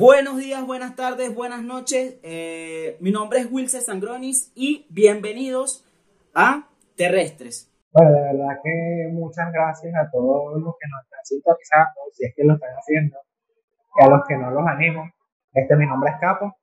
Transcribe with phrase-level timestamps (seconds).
[0.00, 2.18] Buenos días, buenas tardes, buenas noches.
[2.22, 5.84] Eh, mi nombre es Wilce Sangronis y bienvenidos
[6.34, 7.70] a Terrestres.
[7.92, 12.34] Bueno, de verdad que muchas gracias a todos los que nos están sintonizando, si es
[12.34, 13.18] que lo están haciendo,
[13.98, 15.04] y a los que no los animo.
[15.52, 16.56] Este, mi nombre es Capo.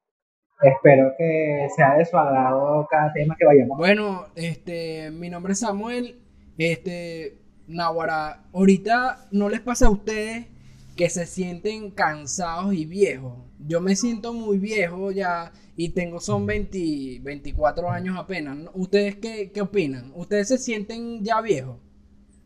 [0.63, 3.77] Espero que sea de su agrado cada tema que vayamos.
[3.77, 6.19] Bueno, este, mi nombre es Samuel.
[6.57, 10.56] Este, Nahuara, ahorita no les pasa a ustedes
[10.97, 13.37] que se sienten cansados y viejos.
[13.59, 18.57] Yo me siento muy viejo ya y tengo son 20, 24 años apenas.
[18.73, 20.11] ¿Ustedes qué, qué opinan?
[20.15, 21.77] ¿Ustedes se sienten ya viejos?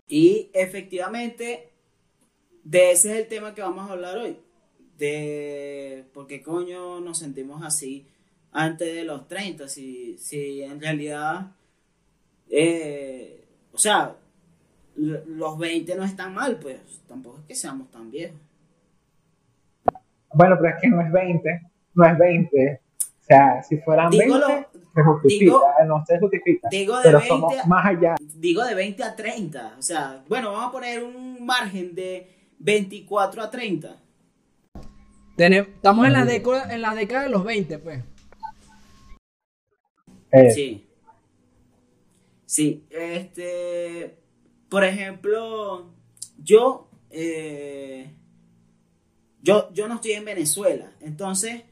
[0.07, 1.71] Y efectivamente,
[2.63, 4.37] de ese es el tema que vamos a hablar hoy.
[4.97, 8.05] De por qué coño nos sentimos así
[8.51, 11.55] antes de los 30, si, si en realidad,
[12.49, 14.17] eh, o sea,
[14.95, 18.39] los 20 no están mal, pues tampoco es que seamos tan viejos.
[20.33, 21.61] Bueno, pero es que no es 20,
[21.95, 22.81] no es 20.
[22.99, 26.69] O sea, si fueran 20, se justifica, no se justifica.
[26.69, 28.15] Digo de pero 20 somos más allá.
[28.35, 29.75] Digo de 20 a 30.
[29.77, 33.95] O sea, bueno, vamos a poner un margen de 24 a 30.
[35.37, 38.03] estamos en la, década, en la década de los 20, pues.
[40.31, 40.87] Eh, Sí.
[42.45, 44.20] Sí, este,
[44.71, 45.91] por ejemplo,
[46.41, 48.09] yo, eh,
[49.41, 51.63] yo, yo no estoy en Venezuela, entonces,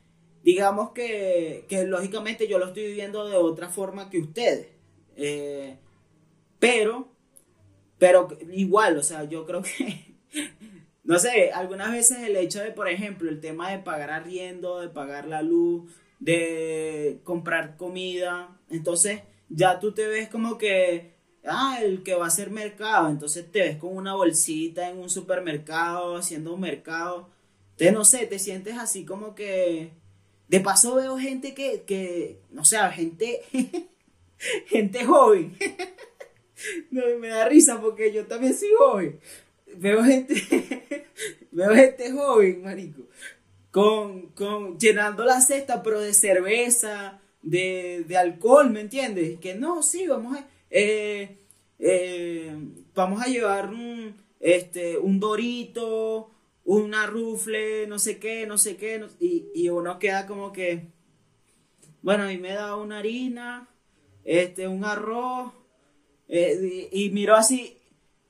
[0.44, 4.68] digamos que, que lógicamente yo lo estoy viviendo de otra forma que ustedes,
[5.16, 5.78] eh,
[6.60, 7.08] pero,
[8.00, 10.18] pero igual, o sea, yo creo que,
[11.06, 14.90] no sé, algunas veces el hecho de, por ejemplo, el tema de pagar arriendo, de
[14.90, 15.90] pagar la luz,
[16.20, 22.28] de comprar comida, entonces ya tú te ves como que, ah, el que va a
[22.28, 27.30] hacer mercado, entonces te ves con una bolsita en un supermercado, haciendo un mercado,
[27.72, 29.92] entonces no sé, te sientes así como que,
[30.48, 33.42] de paso veo gente que, que no sé, gente,
[34.68, 35.56] gente joven,
[36.92, 39.20] no, me da risa porque yo también soy joven,
[39.78, 40.36] veo gente,
[41.52, 43.04] veo gente joven, marico,
[43.72, 49.40] con, con, llenando la cesta, pero de cerveza, de, de alcohol, ¿me entiendes?
[49.40, 51.38] Que no, sí, vamos a, eh,
[51.80, 52.56] eh,
[52.94, 56.32] vamos a llevar un, este, un dorito,
[56.66, 60.88] una rufle, no sé qué, no sé qué, y, y uno queda como que,
[62.02, 63.68] bueno, a mí me da una harina,
[64.24, 65.54] este, un arroz,
[66.28, 67.78] eh, y, y miro así,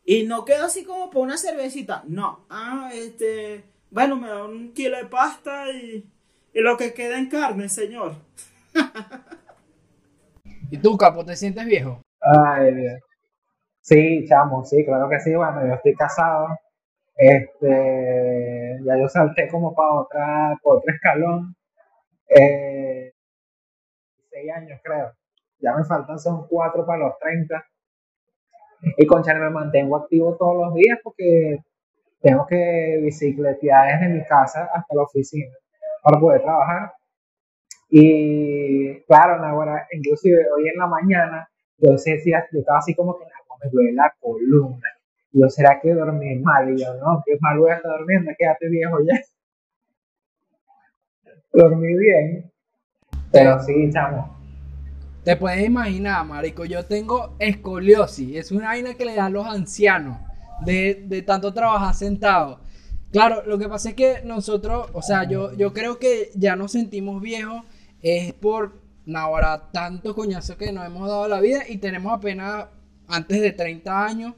[0.05, 4.73] y no quedo así como por una cervecita, no, ah, este, bueno, me da un
[4.73, 6.05] kilo de pasta y,
[6.53, 8.15] y lo que queda en carne, señor.
[10.71, 12.01] ¿Y tú, Capo, te sientes viejo?
[12.21, 12.99] Ay, Dios.
[13.81, 15.35] Sí, chamo, sí, claro que sí.
[15.35, 16.47] Bueno, yo estoy casado.
[17.15, 21.55] Este, ya yo salté como para otra, para otro escalón.
[22.29, 23.13] Eh,
[24.31, 25.13] seis años, creo.
[25.59, 27.65] Ya me faltan, son cuatro para los 30.
[28.97, 31.59] Y concha, me mantengo activo todos los días porque
[32.21, 35.53] tengo que bicicletear desde mi casa hasta la oficina
[36.03, 36.93] para poder trabajar.
[37.89, 41.49] Y claro, ahora, inclusive hoy en la mañana,
[41.81, 44.87] yo decía, yo estaba así como que "Nah, me duele la columna.
[45.31, 46.73] Yo, ¿será que dormí mal?
[46.73, 49.19] Y yo, no, qué mal voy a estar durmiendo, quédate viejo ya.
[51.53, 52.51] Dormí bien.
[53.31, 54.37] Pero sí, chamo.
[55.23, 60.17] Te puedes imaginar, marico, yo tengo escoliosis, es una vaina que le dan los ancianos
[60.65, 62.61] de, de tanto trabajar sentado.
[63.11, 66.71] Claro, lo que pasa es que nosotros, o sea, yo, yo creo que ya nos
[66.71, 67.63] sentimos viejos,
[68.01, 68.78] es por
[69.15, 72.67] ahora tanto coñazo que nos hemos dado la vida y tenemos apenas
[73.07, 74.35] antes de 30 años,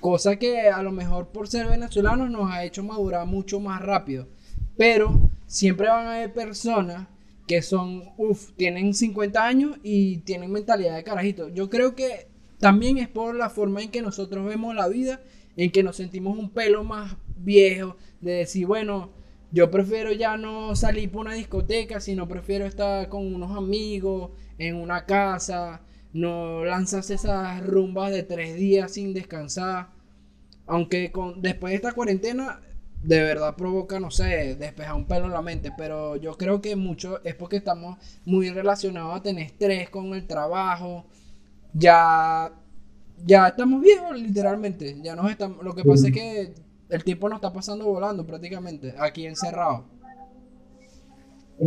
[0.00, 4.28] cosa que a lo mejor por ser venezolanos nos ha hecho madurar mucho más rápido.
[4.76, 7.08] Pero siempre van a haber personas
[7.46, 11.48] que son, uff, tienen 50 años y tienen mentalidad de carajito.
[11.48, 12.28] Yo creo que
[12.58, 15.20] también es por la forma en que nosotros vemos la vida,
[15.56, 19.10] en que nos sentimos un pelo más viejo, de decir, bueno,
[19.52, 24.76] yo prefiero ya no salir por una discoteca, sino prefiero estar con unos amigos, en
[24.76, 25.82] una casa,
[26.12, 29.90] no lanzarse esas rumbas de tres días sin descansar.
[30.66, 32.60] Aunque con, después de esta cuarentena,
[33.02, 36.74] de verdad provoca, no sé, despejar un pelo en la mente, pero yo creo que
[36.74, 41.06] mucho es porque estamos muy relacionados a tener estrés con el trabajo.
[41.72, 42.52] Ya,
[43.24, 44.96] ya estamos viejos, literalmente.
[45.02, 46.54] Ya nos estamos, lo que pasa es que
[46.88, 49.84] el tiempo nos está pasando volando prácticamente, aquí encerrado.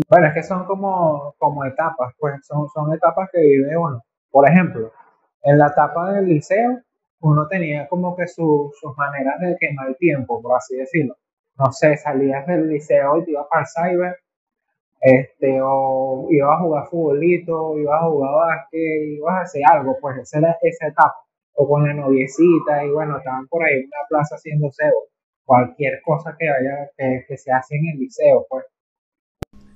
[0.10, 4.02] Bueno, es que son como, como etapas, pues son, son etapas que vive uno.
[4.30, 4.92] Por ejemplo,
[5.44, 6.80] en la etapa del liceo,
[7.22, 11.16] uno tenía como que su- sus maneras de quemar el tiempo, por así decirlo.
[11.58, 14.16] no sé, salías del liceo y te ibas para el cyber,
[15.02, 20.20] este, o ibas a jugar futbolito, ibas a jugar básquet, ibas a hacer algo, pues
[20.20, 21.16] esa era esa etapa.
[21.62, 25.10] O con la noviecita, y bueno, estaban por ahí en una plaza haciendo cebo.
[25.44, 28.64] Cualquier cosa que vaya, que, que se hace en el liceo, pues.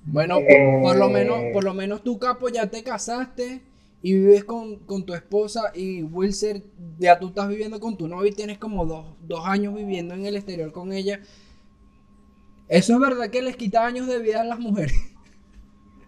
[0.05, 3.61] Bueno, Eh, por lo menos, por lo menos tú, Capo, ya te casaste
[4.01, 6.61] y vives con, con tu esposa y Wilser,
[6.99, 10.25] ya tú estás viviendo con tu novia y tienes como dos, dos años viviendo en
[10.25, 11.19] el exterior con ella.
[12.69, 14.93] ¿Eso es verdad que les quita años de vida a las mujeres?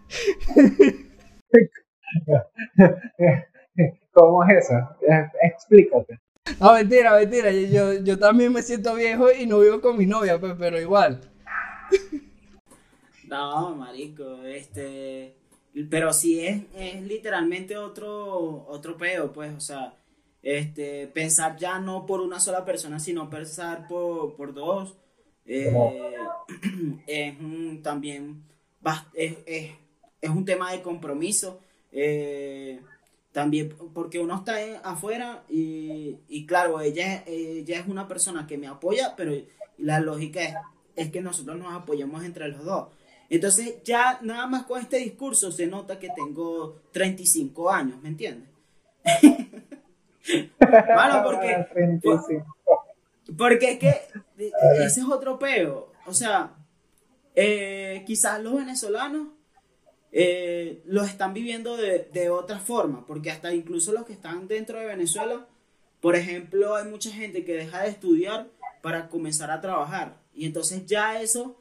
[4.12, 4.74] ¿Cómo es eso?
[5.08, 6.20] Eh, Explícate.
[6.60, 7.50] No, mentira, mentira.
[7.50, 11.20] Yo, yo, también me siento viejo y no vivo con mi novia, pues, pero igual.
[13.28, 15.34] No, marico, este,
[15.90, 19.94] pero sí es, es literalmente otro, otro peo, pues, o sea,
[20.42, 24.96] este, pensar ya no por una sola persona, sino pensar por, por dos,
[25.44, 25.74] eh,
[27.08, 28.44] es un, también,
[29.14, 29.72] es, es,
[30.20, 32.80] es un tema de compromiso, eh,
[33.36, 38.56] también porque uno está en- afuera y, y claro, ella, ella es una persona que
[38.56, 39.30] me apoya, pero
[39.76, 40.54] la lógica es,
[40.96, 42.88] es que nosotros nos apoyamos entre los dos.
[43.28, 48.48] Entonces ya nada más con este discurso se nota que tengo 35 años, ¿me entiendes?
[50.58, 52.56] Bueno, porque, 35.
[53.36, 53.88] porque es que
[54.38, 54.52] eh,
[54.84, 55.92] ese es otro peo.
[56.06, 56.54] O sea,
[57.34, 59.28] eh, quizás los venezolanos
[60.18, 64.80] eh, lo están viviendo de, de otra forma, porque hasta incluso los que están dentro
[64.80, 65.46] de Venezuela,
[66.00, 68.46] por ejemplo, hay mucha gente que deja de estudiar
[68.80, 70.16] para comenzar a trabajar.
[70.32, 71.58] Y entonces ya eso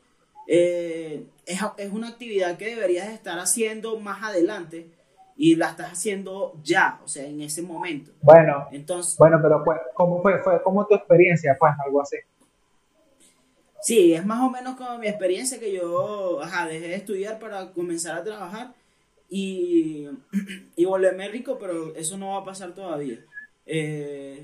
[0.48, 4.90] eh, es, es una actividad que deberías estar haciendo más adelante
[5.36, 8.12] y la estás haciendo ya, o sea, en ese momento.
[8.22, 10.40] Bueno, Entonces, bueno, pero pues, ¿cómo fue?
[10.42, 11.58] ¿Fue como tu experiencia?
[11.60, 12.16] Pues algo así.
[13.86, 17.72] Sí, es más o menos como mi experiencia que yo ajá, dejé de estudiar para
[17.72, 18.74] comenzar a trabajar
[19.30, 20.08] y,
[20.76, 23.20] y volverme rico, pero eso no va a pasar todavía.
[23.68, 24.44] Eh,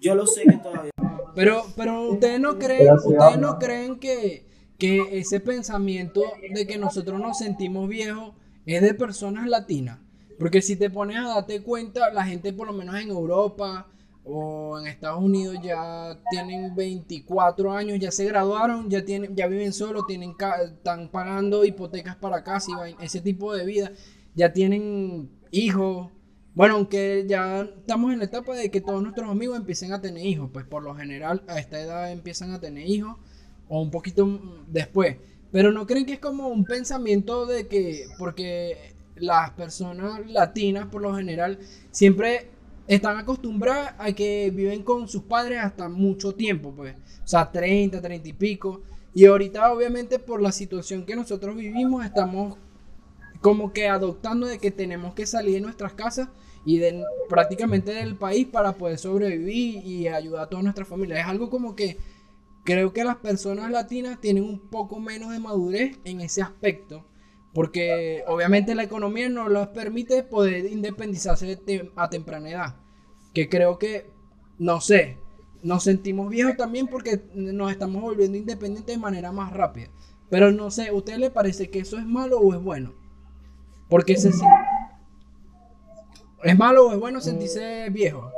[0.00, 0.90] yo lo sé que todavía.
[1.36, 4.44] Pero, pero ustedes no creen, ustedes no creen que,
[4.76, 8.34] que ese pensamiento de que nosotros nos sentimos viejos
[8.66, 10.00] es de personas latinas.
[10.36, 13.86] Porque si te pones a darte cuenta, la gente por lo menos en Europa
[14.24, 19.72] o en Estados Unidos ya tienen 24 años, ya se graduaron, ya tienen, ya viven
[19.72, 20.34] solos, tienen
[20.64, 23.92] están pagando hipotecas para casa y ese tipo de vida,
[24.34, 26.10] ya tienen hijos.
[26.54, 30.24] Bueno, aunque ya estamos en la etapa de que todos nuestros amigos empiecen a tener
[30.24, 33.16] hijos, pues por lo general a esta edad empiezan a tener hijos
[33.68, 35.16] o un poquito después.
[35.52, 41.02] Pero no creen que es como un pensamiento de que, porque las personas latinas por
[41.02, 41.58] lo general
[41.90, 42.50] siempre
[42.94, 48.02] están acostumbradas a que viven con sus padres hasta mucho tiempo, pues, o sea, 30,
[48.02, 48.82] 30 y pico.
[49.14, 52.58] Y ahorita obviamente por la situación que nosotros vivimos estamos
[53.40, 56.30] como que adoptando de que tenemos que salir de nuestras casas
[56.64, 61.20] y de prácticamente del país para poder sobrevivir y ayudar a toda nuestra familia.
[61.20, 61.96] Es algo como que
[62.64, 67.06] creo que las personas latinas tienen un poco menos de madurez en ese aspecto,
[67.54, 72.76] porque obviamente la economía no les permite poder independizarse tem- a temprana edad.
[73.34, 74.10] Que creo que,
[74.58, 75.18] no sé,
[75.62, 79.88] nos sentimos viejos también porque nos estamos volviendo independientes de manera más rápida.
[80.30, 82.94] Pero no sé, ¿a usted le parece que eso es malo o es bueno?
[83.88, 84.30] Porque se
[86.42, 88.30] ¿Es malo o es bueno sentirse viejo?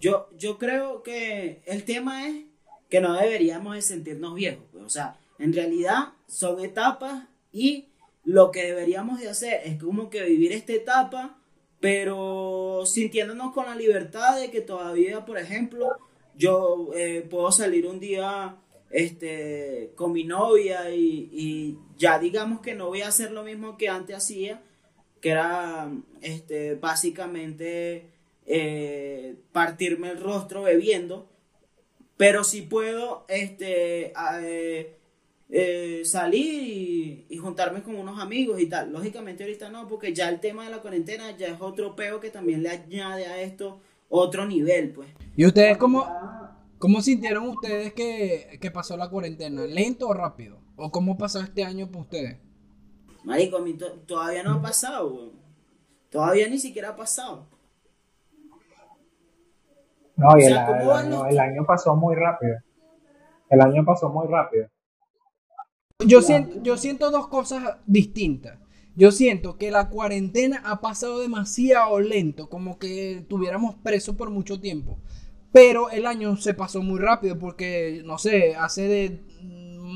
[0.00, 2.44] Yo, yo creo que el tema es
[2.88, 4.64] que no deberíamos de sentirnos viejos.
[4.70, 7.88] pues, O sea, en realidad son etapas y
[8.24, 11.38] lo que deberíamos de hacer es como que vivir esta etapa,
[11.80, 15.98] pero sintiéndonos con la libertad de que todavía, por ejemplo,
[16.36, 18.56] yo eh, puedo salir un día
[18.90, 23.88] este, con mi novia y, ya digamos que no voy a hacer lo mismo que
[23.88, 24.62] antes hacía,
[25.20, 28.10] que era este, básicamente
[28.46, 31.28] eh, partirme el rostro bebiendo,
[32.16, 34.12] pero sí puedo este,
[34.42, 34.96] eh,
[35.54, 38.90] eh, salir y, y juntarme con unos amigos y tal.
[38.90, 42.30] Lógicamente ahorita no, porque ya el tema de la cuarentena ya es otro peo que
[42.30, 45.08] también le añade a esto otro nivel, pues.
[45.36, 46.06] ¿Y ustedes cómo,
[46.78, 49.66] cómo sintieron ustedes que, que pasó la cuarentena?
[49.66, 50.58] ¿Lento o rápido?
[50.76, 52.38] ¿O cómo pasó este año para ustedes?
[53.24, 55.32] Marico, a mí to- todavía no ha pasado, weón.
[56.10, 57.46] Todavía ni siquiera ha pasado.
[60.16, 62.56] No, y O el, sea, ¿cómo el van año, los- el año pasó muy rápido.
[63.48, 64.68] El año pasó muy rápido.
[66.06, 68.58] Yo siento, yo siento dos cosas distintas.
[68.94, 74.60] Yo siento que la cuarentena ha pasado demasiado lento, como que tuviéramos preso por mucho
[74.60, 74.98] tiempo.
[75.50, 79.20] Pero el año se pasó muy rápido porque, no sé, hace de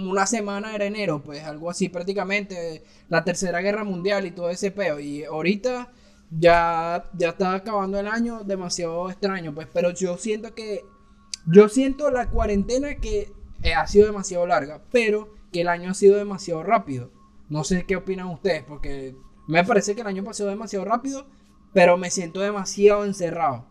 [0.04, 4.70] una semana era enero, pues algo así prácticamente, la tercera guerra mundial y todo ese
[4.70, 4.98] peo.
[5.00, 5.92] Y ahorita
[6.30, 10.82] ya, ya está acabando el año demasiado extraño, pues, pero yo siento que,
[11.46, 13.32] yo siento la cuarentena que
[13.62, 17.10] eh, ha sido demasiado larga, pero que el año ha sido demasiado rápido.
[17.48, 19.14] No sé qué opinan ustedes, porque
[19.46, 21.26] me parece que el año pasó demasiado rápido,
[21.72, 23.66] pero me siento demasiado encerrado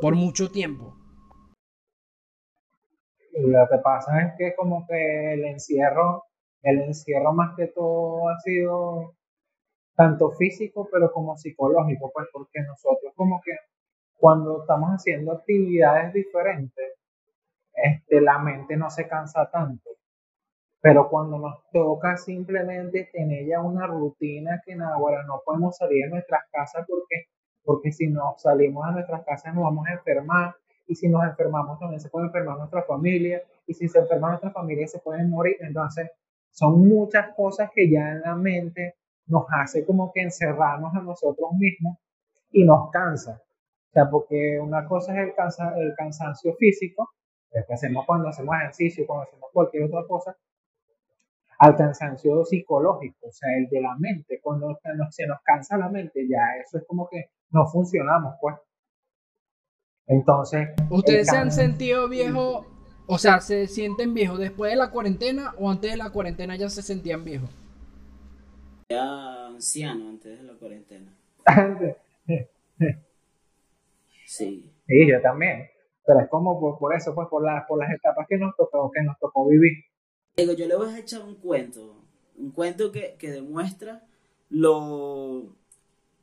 [0.00, 0.96] por mucho tiempo.
[3.32, 6.24] Lo que pasa es que como que el encierro,
[6.62, 9.14] el encierro más que todo ha sido
[9.94, 13.52] tanto físico pero como psicológico, pues porque nosotros como que
[14.18, 16.92] cuando estamos haciendo actividades diferentes,
[17.74, 19.90] este, la mente no se cansa tanto.
[20.82, 26.10] Pero cuando nos toca simplemente tener ya una rutina que ahora no podemos salir de
[26.10, 27.28] nuestras casas porque,
[27.62, 30.56] porque si no salimos de nuestras casas nos vamos a enfermar
[30.88, 34.50] y si nos enfermamos también se puede enfermar nuestra familia y si se enferma nuestra
[34.50, 35.56] familia se pueden morir.
[35.60, 36.10] Entonces
[36.50, 38.96] son muchas cosas que ya en la mente
[39.26, 41.96] nos hace como que encerrarnos a nosotros mismos
[42.50, 43.40] y nos cansa.
[43.40, 47.10] O sea, porque una cosa es el, cansa, el cansancio físico,
[47.52, 50.36] que hacemos cuando hacemos ejercicio, cuando hacemos cualquier otra cosa,
[51.58, 54.40] al cansancio psicológico, o sea, el de la mente.
[54.42, 54.78] Cuando
[55.10, 58.56] se nos cansa la mente, ya eso es como que no funcionamos, pues.
[60.06, 60.70] Entonces.
[60.90, 62.66] ¿Ustedes se han sentido viejos?
[63.06, 66.68] O sea, ¿se sienten viejos después de la cuarentena o antes de la cuarentena ya
[66.68, 67.50] se sentían viejos?
[68.88, 71.14] Ya anciano antes de la cuarentena.
[74.26, 74.72] sí.
[74.86, 75.68] Sí, yo también.
[76.04, 79.18] Pero es como por, eso, pues por, por las etapas que nos tocó, que nos
[79.18, 79.84] tocó vivir.
[80.36, 81.94] Digo, yo le voy a echar un cuento,
[82.36, 84.06] un cuento que, demuestra
[84.48, 85.54] lo,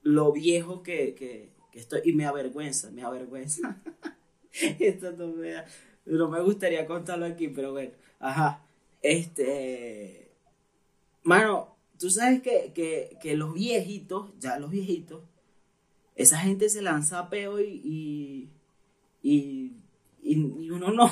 [0.01, 3.81] lo viejo que, que, estoy, y me avergüenza, me avergüenza.
[4.51, 5.53] Esto no me,
[6.05, 8.65] no me gustaría contarlo aquí, pero bueno, ajá,
[9.01, 10.31] este,
[11.23, 15.23] mano, tú sabes que, los viejitos, ya los viejitos,
[16.15, 18.49] esa gente se lanza a peo y
[19.21, 19.73] y,
[20.35, 21.11] uno no,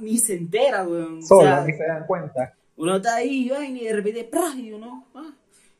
[0.00, 1.22] ni se entera, weón.
[1.22, 2.54] Solo, ni se dan cuenta.
[2.76, 4.54] Uno está ahí, y de repente, ¡prá!
[4.56, 5.34] y uno, ah.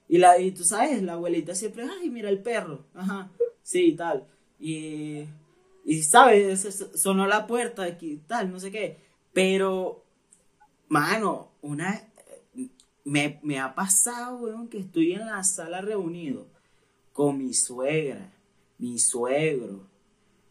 [0.09, 3.31] Y, la, y tú sabes, la abuelita siempre, ay, mira el perro, ajá,
[3.63, 4.27] sí, tal.
[4.59, 5.25] Y,
[5.85, 8.97] y sabes, sonó la puerta, aquí, tal, no sé qué.
[9.33, 10.03] Pero,
[10.89, 12.03] mano, una,
[13.05, 16.47] me, me ha pasado, weón, que estoy en la sala reunido
[17.13, 18.33] con mi suegra,
[18.79, 19.87] mi suegro,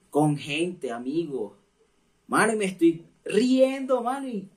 [0.10, 1.54] con gente, amigos,
[2.27, 4.51] Mano, y me estoy riendo, mano, y,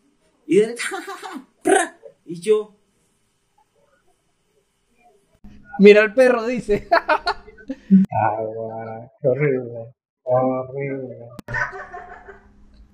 [0.46, 0.74] y, de,
[2.24, 2.76] y yo.
[5.78, 6.88] Mira el perro, dice.
[6.92, 9.94] ah, qué horrible.
[10.24, 11.28] Horrible.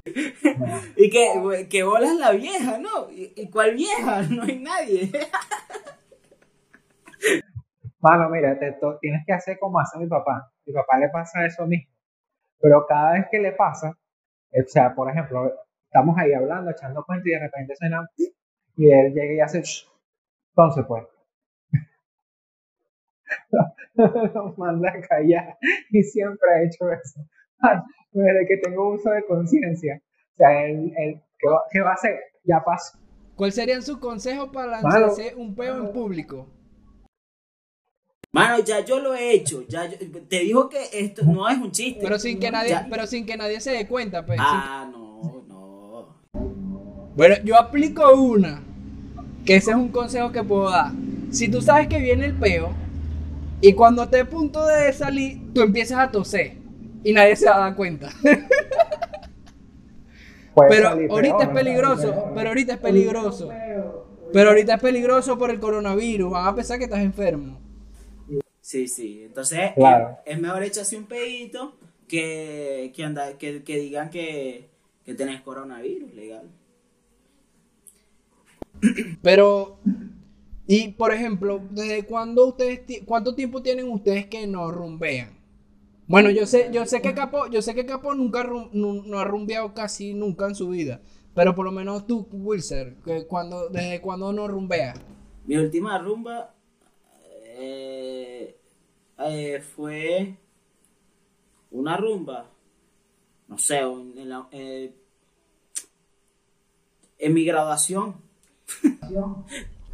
[0.97, 3.11] y que, que bolas la vieja, ¿no?
[3.11, 4.23] ¿Y, cuál vieja?
[4.23, 5.11] No hay nadie.
[7.99, 10.53] Mano, mira, te tienes que hacer como hace mi papá.
[10.65, 11.91] Mi papá le pasa eso mismo.
[12.61, 13.99] Pero cada vez que le pasa,
[14.65, 15.53] o sea, por ejemplo,
[15.85, 18.09] estamos ahí hablando, echando cuentos y de repente suena
[18.77, 19.63] y él llega y hace
[20.51, 21.05] entonces pues
[24.35, 25.57] nos manda a callar
[25.91, 27.21] y siempre ha hecho eso.
[28.13, 30.01] Desde que tengo uso de conciencia.
[30.35, 30.93] O sea él,
[31.71, 32.19] ¿qué, va, a hacer?
[32.45, 32.99] ya pasó.
[33.35, 36.47] ¿cuál sería su consejo para lanzarse un peo en público?
[38.37, 39.65] Mano, ya yo lo he hecho.
[39.67, 42.01] Ya te digo que esto no es un chiste.
[42.03, 44.39] Pero sin que nadie, pero sin que nadie se dé cuenta, pues.
[44.39, 46.17] Ah, no, no.
[47.17, 48.63] Bueno, yo aplico una.
[49.47, 50.93] Que ese es un consejo que puedo dar.
[51.31, 52.75] Si tú sabes que viene el peo
[53.63, 56.59] y cuando esté a punto de salir, tú empiezas a toser
[57.05, 58.11] y nadie se va a dar cuenta.
[60.69, 63.49] pero ahorita es peligroso, pero ahorita es peligroso.
[64.31, 66.31] Pero ahorita es peligroso por el coronavirus.
[66.33, 67.66] Van a pensar que estás enfermo.
[68.67, 69.23] Sí, sí.
[69.23, 69.71] Entonces,
[70.25, 71.77] es, mejor echarse un pedito
[72.09, 74.69] que, que, anda, que, que digan que,
[75.05, 76.51] que tenés coronavirus, legal.
[79.23, 79.79] Pero,
[80.67, 85.31] y por ejemplo, ¿desde cuándo ustedes, cuánto tiempo tienen ustedes que no rumbean?
[86.09, 89.75] Bueno, yo sé, yo sé que Capo, yo sé que Capo nunca no, ha rumbeado
[89.75, 91.01] casi nunca en su vida.
[91.37, 94.95] Pero por lo menos tú, Wilser, que cuando, ¿desde cuándo no rumbea?
[95.45, 96.56] Mi última rumba
[97.59, 98.57] eh,
[99.19, 100.37] eh, fue
[101.71, 102.51] una rumba,
[103.49, 104.15] no sé, en,
[104.53, 104.95] eh,
[107.19, 108.17] en mi graduación.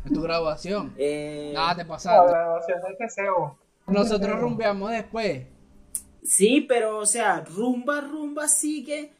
[0.04, 0.92] ¿En tu graduación?
[0.96, 2.32] Eh, Nada te pasaste.
[2.32, 3.58] La graduación del TCO.
[3.86, 5.46] Nosotros rumbeamos después.
[6.24, 9.12] Sí, pero, o sea, rumba, rumba sigue,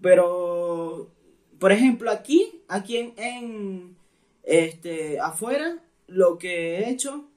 [0.00, 1.10] pero
[1.58, 3.96] por ejemplo, aquí, aquí en, en,
[4.42, 7.28] este, afuera, lo que he hecho,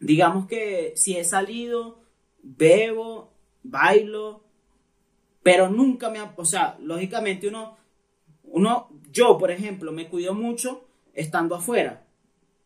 [0.00, 2.00] digamos que si he salido,
[2.42, 4.42] bebo, bailo,
[5.42, 7.76] pero nunca me ha, o sea, lógicamente uno,
[8.44, 12.06] uno, yo por ejemplo, me cuido mucho estando afuera,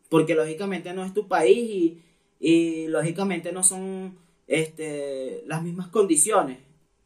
[0.09, 2.03] porque lógicamente no es tu país y,
[2.41, 6.59] y lógicamente no son este, las mismas condiciones.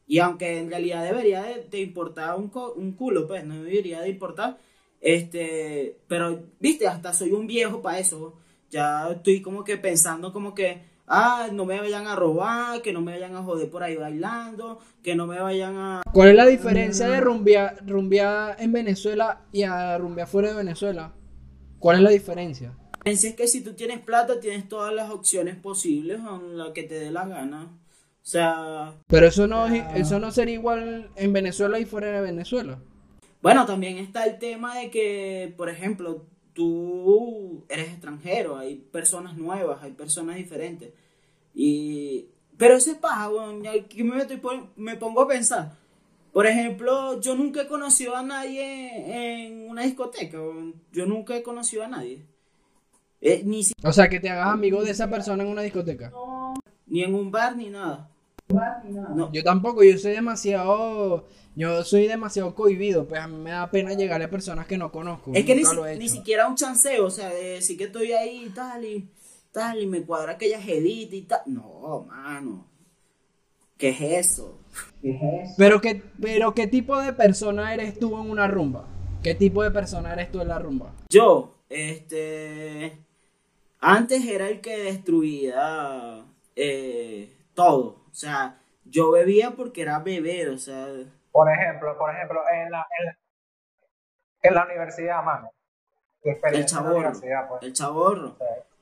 [0.06, 4.58] Y aunque en realidad debería de, importar un, un, culo, pues no debería de importar.
[5.00, 8.34] Este, pero, viste, hasta soy un viejo para eso.
[8.70, 13.00] Ya estoy como que pensando como que, ah, no me vayan a robar, que no
[13.00, 16.02] me vayan a joder por ahí bailando, que no me vayan a...
[16.12, 21.14] ¿Cuál es la diferencia de rumbear, rumbear en Venezuela y a rumbear fuera de Venezuela?
[21.78, 22.74] ¿Cuál es la diferencia?
[23.04, 26.98] Es que si tú tienes plata, tienes todas las opciones posibles, con la que te
[26.98, 27.78] dé la gana.
[28.28, 28.94] O sea.
[29.06, 32.78] Pero eso no, eso no sería igual en Venezuela y fuera de Venezuela.
[33.40, 36.26] Bueno, también está el tema de que, por ejemplo,
[36.58, 40.92] tú eres extranjero, hay personas nuevas, hay personas diferentes.
[41.54, 42.26] Y.
[42.56, 44.26] Pero ese paja, bueno, aquí me,
[44.74, 45.76] me pongo a pensar.
[46.32, 50.38] Por ejemplo, yo nunca he conocido a nadie en una discoteca.
[50.90, 52.26] Yo nunca he conocido a nadie.
[53.20, 56.12] Eh, ni O sea, que te hagas amigo de esa persona en una discoteca.
[56.86, 58.10] ni en un bar ni nada.
[58.48, 59.30] No.
[59.32, 63.92] Yo tampoco, yo soy demasiado, yo soy demasiado cohibido, pues a mí me da pena
[63.92, 65.32] llegarle a personas que no conozco.
[65.34, 68.84] Es que ni, siquiera un chanceo, o sea, de decir que estoy ahí y tal
[68.84, 69.08] y
[69.52, 71.40] tal y me cuadra aquella jedita y tal.
[71.46, 72.66] No, mano.
[73.76, 74.58] ¿Qué es eso?
[75.02, 75.54] ¿Qué es eso?
[75.58, 78.88] Pero qué, pero qué tipo de persona eres tú en una rumba?
[79.22, 80.94] ¿Qué tipo de persona eres tú en la rumba?
[81.10, 82.98] Yo, este,
[83.78, 86.24] antes era el que destruía
[86.56, 87.97] eh, todo.
[88.10, 90.88] O sea, yo bebía porque era beber, o sea.
[91.32, 92.86] Por ejemplo, por ejemplo, en la,
[94.42, 95.50] en la, universidad, mano.
[96.22, 97.12] El chaborro.
[97.12, 97.62] Pues.
[97.62, 98.36] El chaborro.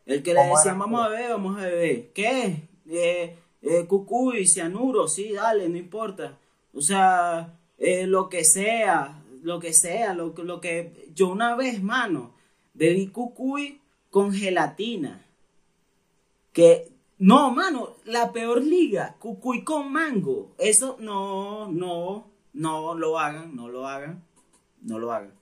[0.06, 2.12] El que le decía, vamos a beber, vamos a beber.
[2.12, 2.68] ¿Qué?
[2.88, 6.38] Eh, eh, cucuy, cianuro, sí, dale, no importa.
[6.72, 11.10] O sea, eh, lo que sea, lo que sea, lo, lo que...
[11.14, 12.34] Yo una vez, mano,
[12.74, 15.26] bebí cucuy con gelatina.
[16.52, 20.54] Que, no, mano, la peor liga, cucuy con mango.
[20.58, 24.22] Eso no, no, no lo hagan, no lo hagan,
[24.82, 25.32] no lo hagan.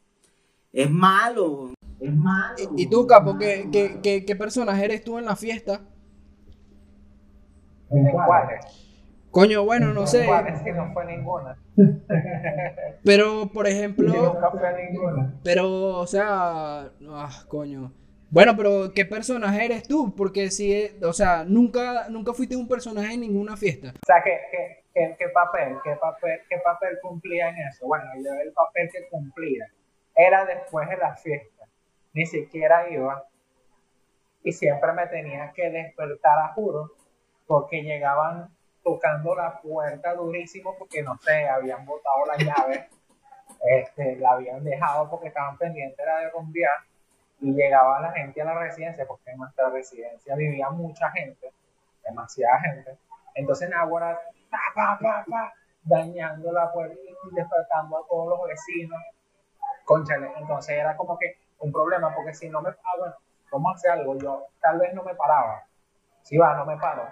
[0.73, 1.73] Es malo.
[2.01, 2.57] Es malo.
[2.77, 5.81] ¿Y, tú, Capo, qué, qué, qué, personaje eres tú en la fiesta?
[7.91, 8.65] ¿En cuáles?
[9.31, 10.29] Coño, bueno, no sé.
[10.63, 11.57] Si no fue ninguna.
[13.03, 14.13] Pero, por ejemplo.
[14.35, 15.35] Nunca fue ninguna.
[15.43, 16.91] Pero, o sea.
[17.09, 17.91] Ah, coño.
[18.35, 20.12] Bueno, pero ¿qué personaje eres tú?
[20.16, 23.92] Porque si, o sea, nunca, nunca fuiste un personaje en ninguna fiesta.
[23.94, 27.87] O sea, ¿qué, papel, qué papel, qué papel cumplía en eso?
[27.87, 29.70] Bueno, yo el papel que cumplía
[30.16, 31.64] era después de la fiesta.
[32.12, 33.25] Ni siquiera iba
[34.42, 36.90] y siempre me tenía que despertar a juro
[37.47, 38.49] porque llegaban
[38.83, 42.88] tocando la puerta durísimo porque no sé, habían botado la llave,
[43.79, 46.94] este, la habían dejado porque estaban pendientes de rumbear
[47.45, 51.53] y llegaba la gente a la residencia, porque en nuestra residencia vivía mucha gente,
[52.03, 52.97] demasiada gente.
[53.35, 55.53] Entonces, ahora, pa, pa, pa, pa,
[55.83, 58.99] dañando la puerta y despertando a todos los vecinos.
[59.85, 63.15] Conchale, entonces era como que un problema, porque si no me, ah, bueno,
[63.51, 64.17] ¿cómo hacer algo?
[64.17, 65.67] Yo tal vez no me paraba.
[66.23, 67.07] Si va, no me paro.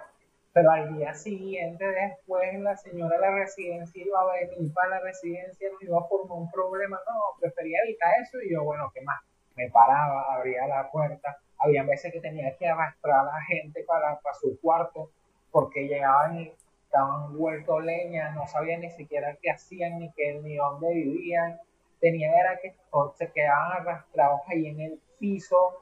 [0.51, 4.99] Pero al día siguiente, después, la señora de la residencia iba a venir para la
[5.01, 6.99] residencia, no iba a formar un problema.
[7.07, 9.21] No, prefería evitar eso y yo, bueno, ¿qué más?
[9.55, 11.37] Me paraba, abría la puerta.
[11.57, 15.11] Había veces que tenía que arrastrar a la gente para, para su cuarto
[15.51, 16.51] porque llegaban y
[16.85, 21.59] estaban vueltos leña, no sabían ni siquiera qué hacían ni qué, ni dónde vivían.
[21.99, 22.75] Tenía era que
[23.15, 25.81] se quedaban arrastrados ahí en el piso.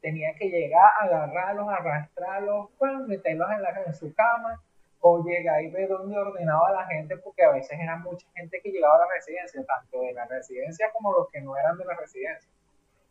[0.00, 4.60] Tenía que llegar, agarrarlos, arrastrarlos, pues, meterlos en, la, en su cama
[5.00, 8.70] o llegar y ver dónde ordenaba la gente, porque a veces era mucha gente que
[8.70, 11.94] llegaba a la residencia, tanto de la residencia como los que no eran de la
[11.94, 12.50] residencia.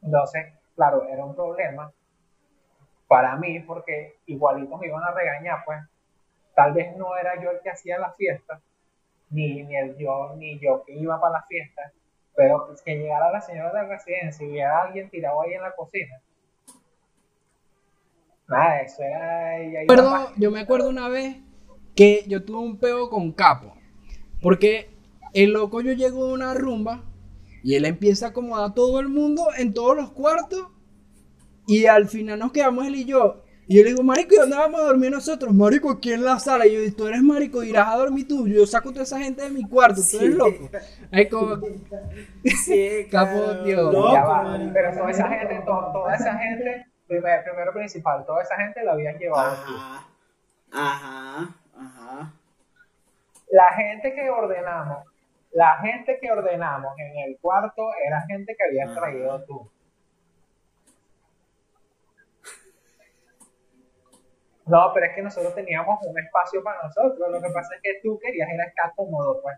[0.04, 1.92] Entonces, claro, era un problema
[3.08, 5.80] para mí porque igualito me iban a regañar, pues
[6.56, 8.60] tal vez no era yo el que hacía la fiesta,
[9.30, 11.92] ni, ni el yo, ni yo que iba para la fiesta,
[12.36, 15.54] pero pues, que llegara la señora de la residencia y viera a alguien tirado ahí
[15.54, 16.22] en la cocina.
[18.48, 19.86] Nada, eso era...
[19.88, 21.38] Perdón, yo me acuerdo una vez
[21.96, 23.74] que yo tuve un peo con Capo,
[24.42, 24.90] porque
[25.34, 27.04] el loco yo llego a una rumba
[27.64, 30.68] y él empieza a acomodar a todo el mundo en todos los cuartos.
[31.66, 33.42] Y al final nos quedamos él y yo.
[33.66, 35.54] Y yo le digo, marico, ¿y dónde vamos a dormir nosotros?
[35.54, 36.68] Marico, aquí en la sala.
[36.68, 38.46] Y yo, tú eres marico, irás a dormir tú.
[38.46, 40.38] Yo saco toda esa gente de mi cuarto, tú eres Sí.
[40.38, 40.70] loco.
[41.10, 41.56] Ay, como,
[42.66, 43.82] Sí, Capo, claro, tío.
[43.92, 44.72] loco, Ya va, marico.
[44.74, 48.92] pero toda esa gente, to- toda esa gente, primero, primero principal, toda esa gente la
[48.92, 49.54] habías llevado.
[49.54, 50.08] Ajá,
[50.74, 52.34] ajá, ajá.
[53.52, 54.98] La gente que ordenamos,
[55.54, 59.00] la gente que ordenamos en el cuarto era gente que habías Ajá.
[59.02, 59.70] traído tú.
[64.66, 67.30] No, pero es que nosotros teníamos un espacio para nosotros.
[67.30, 69.58] Lo que pasa es que tú querías era estar cómodo, pues.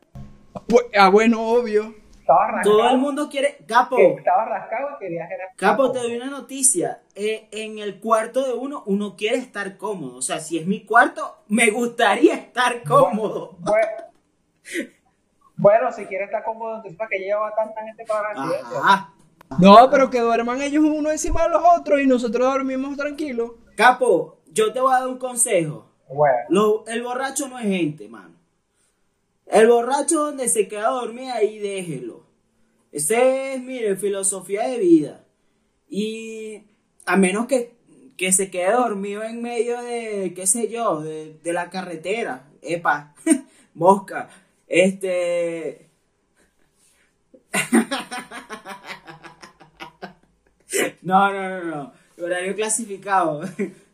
[0.68, 1.94] pues, ah, bueno, obvio.
[2.20, 2.78] Estabas rascado.
[2.78, 3.58] Todo el mundo quiere.
[3.68, 7.02] Capo, que Estabas rascado y querías era estar Capo, te doy una noticia.
[7.14, 10.18] Eh, en el cuarto de uno, uno quiere estar cómodo.
[10.18, 13.56] O sea, si es mi cuarto, me gustaría estar cómodo.
[13.60, 13.88] Bueno,
[14.74, 14.95] bueno,
[15.96, 18.78] si quieres estar cómodo, entonces ¿para qué lleva tanta gente para la residencia?
[18.80, 19.14] Ajá.
[19.60, 23.52] No, pero que duerman ellos uno encima de los otros y nosotros dormimos tranquilos.
[23.76, 25.92] Capo, yo te voy a dar un consejo.
[26.10, 28.36] Bueno, Lo- el borracho no es gente, mano.
[29.46, 32.26] El borracho donde se queda dormido ahí, déjelo.
[32.92, 35.24] Ese es, mire, filosofía de vida.
[35.88, 36.64] Y
[37.06, 37.76] a menos que,
[38.18, 42.48] que se quede dormido en medio de, qué sé yo, de, de la carretera.
[42.62, 43.14] Epa,
[43.76, 44.30] mosca.
[44.68, 45.90] Este...
[51.02, 51.94] No, no, no, no.
[52.24, 53.42] Horario clasificado.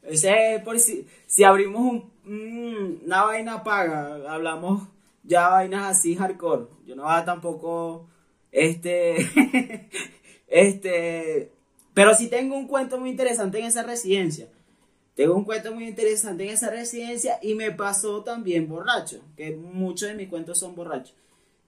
[0.03, 4.87] Ese es por si, si abrimos un, un- una vaina paga, hablamos
[5.23, 6.65] ya vainas así hardcore.
[6.85, 8.07] Yo no voy a tampoco,
[8.51, 9.89] este,
[10.47, 11.51] este,
[11.93, 14.47] pero sí tengo un cuento muy interesante en esa residencia.
[15.15, 20.09] Tengo un cuento muy interesante en esa residencia y me pasó también borracho, que muchos
[20.09, 21.15] de mis cuentos son borrachos.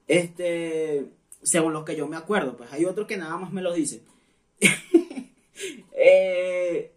[0.08, 1.06] Este,
[1.42, 4.02] según los que yo me acuerdo, pues hay otros que nada más me lo dicen.
[6.06, 6.90] Eh,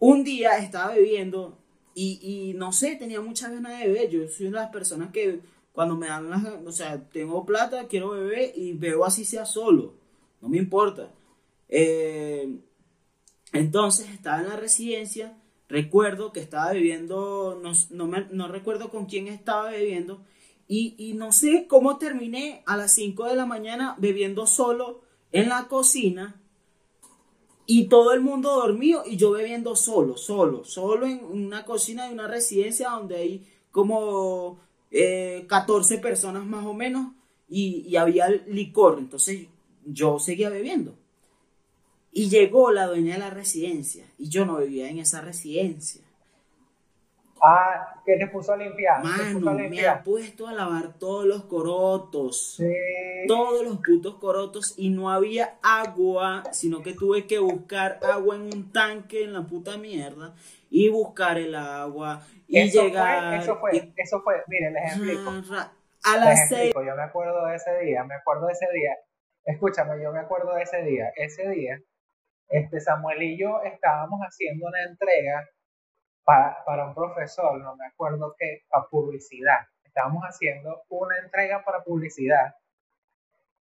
[0.00, 1.56] un día estaba bebiendo
[1.94, 4.10] y, y no sé, tenía muchas ganas de beber.
[4.10, 5.40] Yo soy una de las personas que
[5.72, 9.94] cuando me dan las, o sea, tengo plata, quiero beber y bebo así sea solo.
[10.42, 11.10] No me importa.
[11.68, 12.48] Eh,
[13.54, 15.36] entonces estaba en la residencia,
[15.68, 20.22] recuerdo que estaba bebiendo, no, no, me- no recuerdo con quién estaba bebiendo
[20.68, 25.48] y, y no sé cómo terminé a las 5 de la mañana bebiendo solo en
[25.48, 26.40] la cocina
[27.66, 32.12] y todo el mundo dormido y yo bebiendo solo, solo, solo en una cocina de
[32.14, 34.58] una residencia donde hay como
[34.90, 37.12] eh, 14 personas más o menos
[37.48, 39.46] y, y había licor, entonces
[39.86, 40.94] yo seguía bebiendo.
[42.16, 46.00] Y llegó la dueña de la residencia y yo no vivía en esa residencia.
[47.42, 49.02] ah, que te puso a limpiar.
[49.02, 49.98] puso Mano, a me limpiar.
[49.98, 52.54] ha puesto a lavar todos los corotos.
[52.56, 52.72] Sí.
[53.26, 58.42] todos los putos corotos y no había agua, sino que tuve que buscar agua en
[58.42, 60.34] un tanque en la puta mierda
[60.70, 63.30] y buscar el agua y eso llegar.
[63.34, 65.30] Fue, eso fue, y- eso fue, mire, les explico.
[66.04, 66.72] A las seis.
[66.74, 68.92] yo me acuerdo de ese día, me acuerdo de ese día.
[69.46, 71.10] Escúchame, yo me acuerdo de ese día.
[71.16, 71.80] Ese día,
[72.54, 75.48] este Samuel y yo estábamos haciendo una entrega
[76.22, 79.58] para, para un profesor, no me acuerdo qué, para publicidad.
[79.82, 82.54] Estábamos haciendo una entrega para publicidad.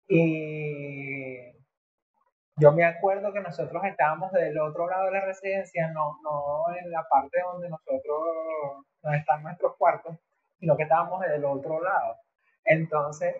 [0.08, 1.52] Y
[2.56, 6.90] yo me acuerdo que nosotros estábamos del otro lado de la residencia, no, no en
[6.90, 10.16] la parte donde nosotros, donde están nuestros cuartos,
[10.58, 12.16] sino que estábamos del otro lado.
[12.64, 13.36] Entonces,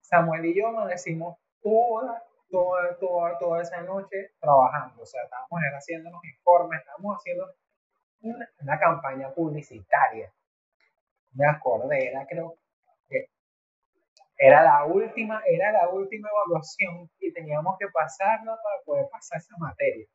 [0.00, 5.02] Samuel y yo nos decimos toda, toda, toda, toda esa noche trabajando.
[5.02, 5.60] O sea, estábamos
[6.12, 7.54] los informes, estábamos haciendo
[8.20, 10.32] una, una campaña publicitaria.
[11.32, 12.56] Me acordé, era creo
[13.08, 13.26] que
[14.36, 19.56] era la última, era la última evaluación y teníamos que pasarla para poder pasar esa
[19.58, 20.06] materia.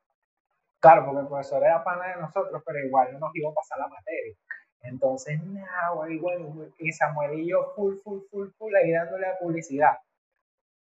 [0.80, 3.80] Claro, porque el profesor era pana de nosotros, pero igual no nos iba a pasar
[3.80, 4.36] la materia.
[4.82, 9.38] Entonces, nada, güey, bueno, y Samuel y yo full, full, full, full, ahí dándole a
[9.38, 9.98] publicidad.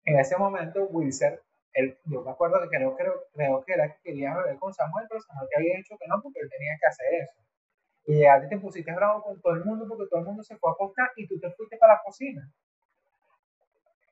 [0.09, 1.39] En ese momento, Wilser,
[1.73, 5.05] él, yo me acuerdo que creo, creo, creo que era que quería beber con Samuel,
[5.07, 7.39] pero Samuel te había dicho que no, porque él tenía que hacer eso.
[8.05, 10.57] Y llegaste y te pusiste bravo con todo el mundo porque todo el mundo se
[10.57, 12.51] fue a acostar y tú te fuiste para la cocina.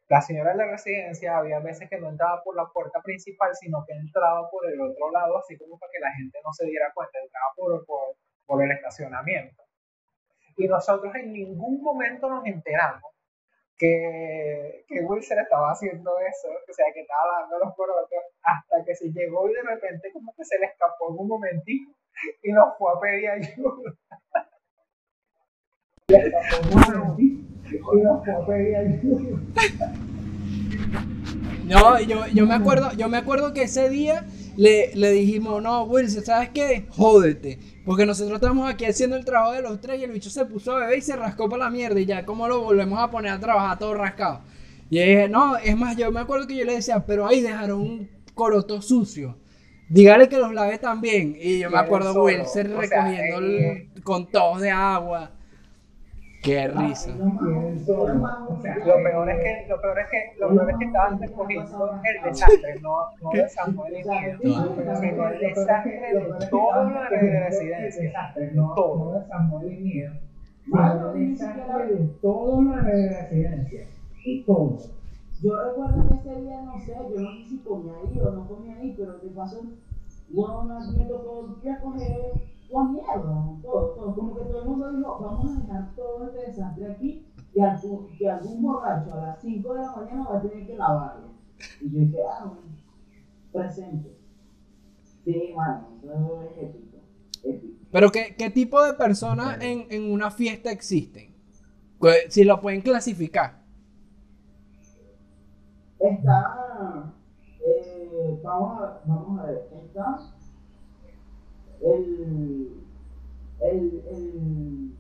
[0.08, 3.84] La señora de la residencia había veces que no entraba por la puerta principal, sino
[3.88, 6.92] que entraba por el otro lado, así como para que la gente no se diera
[6.94, 9.64] cuenta, entraba por, por, por el estacionamiento.
[10.58, 13.17] Y nosotros en ningún momento nos enteramos
[13.78, 18.96] que, que Wilson estaba haciendo eso, o sea, que estaba dando los corotos, hasta que
[18.96, 21.92] se llegó y de repente como que se le escapó en un momentito
[22.42, 23.94] y nos fue a pedir ayuda.
[27.70, 29.42] Y nos fue a pedir ayuda.
[31.66, 34.24] No, yo, yo me acuerdo, yo me acuerdo que ese día
[34.58, 36.86] le, le dijimos, no, Wilson, ¿sabes qué?
[36.90, 37.60] Jódete.
[37.86, 40.74] Porque nosotros estamos aquí haciendo el trabajo de los tres y el bicho se puso
[40.76, 42.00] a beber y se rascó para la mierda.
[42.00, 44.42] Y ya, ¿cómo lo volvemos a poner a trabajar todo rascado?
[44.90, 47.42] Y yo dije, no, es más, yo me acuerdo que yo le decía, pero ahí
[47.42, 49.38] dejaron un coroto sucio.
[49.90, 51.38] Dígale que los lave también.
[51.40, 52.14] Y yo me acuerdo
[52.46, 52.64] Wilson sea,
[52.98, 55.32] recogiendo el- eh, con todos de agua.
[56.48, 57.12] Qué risa.
[57.12, 57.36] Lo
[59.04, 62.80] peor es que, lo peor es que, lo peor es que estaban recogiendo el desastre,
[62.82, 68.34] no, no de Samuel y mío, sino el desastre de todo lo de la residencia.
[68.56, 69.26] Todo.
[70.68, 73.88] Mano, ni siquiera de todo lo de la residencia.
[74.24, 74.78] Y todo.
[75.44, 78.48] Yo recuerdo que ese día, no sé, yo no sé si comía ahí o no
[78.48, 79.64] comía ahí, pero de paso,
[80.30, 82.32] bueno, me tocó recoger
[82.70, 84.16] la mierda, todo, todo.
[84.16, 88.08] Como que todo el mundo dijo, vamos a dejar todo este desastre aquí y algún,
[88.18, 91.28] que algún borracho a las 5 de la mañana va a tener que lavarlo.
[91.82, 92.62] Y yo dije, ah, bueno,
[93.52, 94.18] presente.
[95.24, 96.98] Sí, mano, eso es épico,
[97.44, 97.86] épico.
[97.92, 101.36] Pero ¿qué, qué tipo de personas en, en una fiesta existen?
[102.30, 103.64] Si lo pueden clasificar.
[106.00, 107.14] Está,
[107.66, 110.37] eh, vamos, a, vamos a ver, está
[111.82, 112.84] el,
[113.62, 114.92] el, el,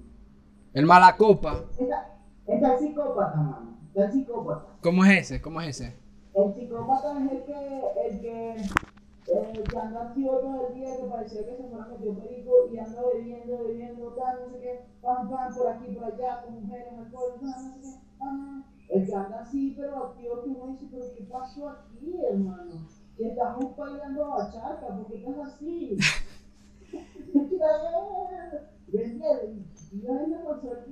[0.73, 1.65] El malacopa.
[1.77, 4.65] está, está el psicópata, mano, el psicópata.
[4.81, 5.41] ¿Cómo es ese?
[5.41, 5.95] ¿Cómo es ese?
[6.33, 11.03] El psicópata es el que, el que, el que anda activo todo el día, que
[11.05, 15.29] parecía que se fuera metió perico y anda bebiendo, bebiendo, tal, no sé qué, pam,
[15.29, 18.63] pam, por aquí, por allá, con mujeres, alcohol, no sé qué, pam.
[18.89, 22.87] El que anda así, pero activo, que uno dice, pero ¿qué pasó aquí, hermano?
[23.17, 25.97] Que estamos bailando bachata, ¿por qué estás así?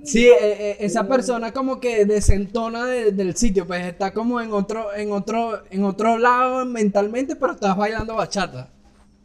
[0.04, 4.52] Sí, eh, eh, esa persona como que desentona de- del sitio, pues está como en
[4.52, 8.70] otro, en otro, en otro lado mentalmente, pero estás bailando bachata.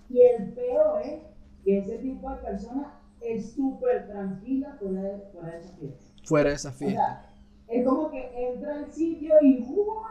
[0.10, 1.20] Y el peor es
[1.64, 6.06] que ese tipo de persona es súper tranquila fuera de, fuera de esa fiesta.
[6.26, 6.96] Fuera de esa O fiesta.
[6.96, 7.26] sea,
[7.68, 10.02] es como que entra al sitio y ¡guau!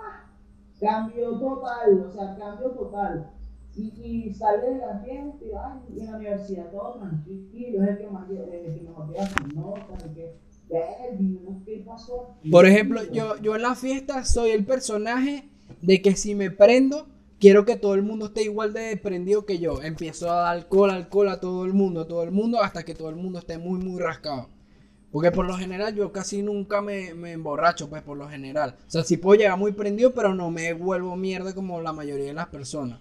[0.81, 3.31] cambio total, o sea, cambio total.
[3.77, 3.93] Y,
[4.29, 8.07] y sale de la fiesta y, y en la universidad todo tranquilo, es el que,
[8.09, 9.15] más, el que mejor
[10.15, 10.35] que.
[12.51, 15.49] Por ejemplo, yo, yo en la fiesta soy el personaje
[15.83, 19.59] de que si me prendo, quiero que todo el mundo esté igual de prendido que
[19.59, 19.83] yo.
[19.83, 22.95] Empiezo a dar alcohol, alcohol a todo el mundo, a todo el mundo, hasta que
[22.95, 24.49] todo el mundo esté muy, muy rascado.
[25.11, 28.77] Porque por lo general yo casi nunca me, me emborracho, pues por lo general.
[28.87, 32.27] O sea, sí puedo llegar muy prendido, pero no me vuelvo mierda como la mayoría
[32.27, 33.01] de las personas.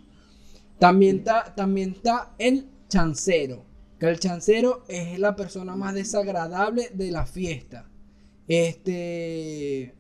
[0.80, 3.66] También está, también está el chancero.
[4.00, 7.86] Que el chancero es la persona más desagradable de la fiesta.
[8.48, 9.94] Este.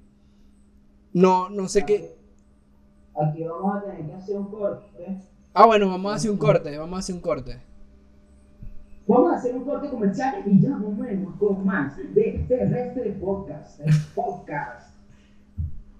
[1.13, 2.15] No, no sé qué.
[3.21, 5.17] Aquí vamos a tener que hacer un corte.
[5.53, 6.77] Ah, bueno, vamos a hacer un corte.
[6.77, 7.61] Vamos a hacer un corte.
[9.05, 13.81] Vamos a hacer un corte comercial y ya volvemos con más de Terrestre Podcast.
[14.15, 14.95] Podcast.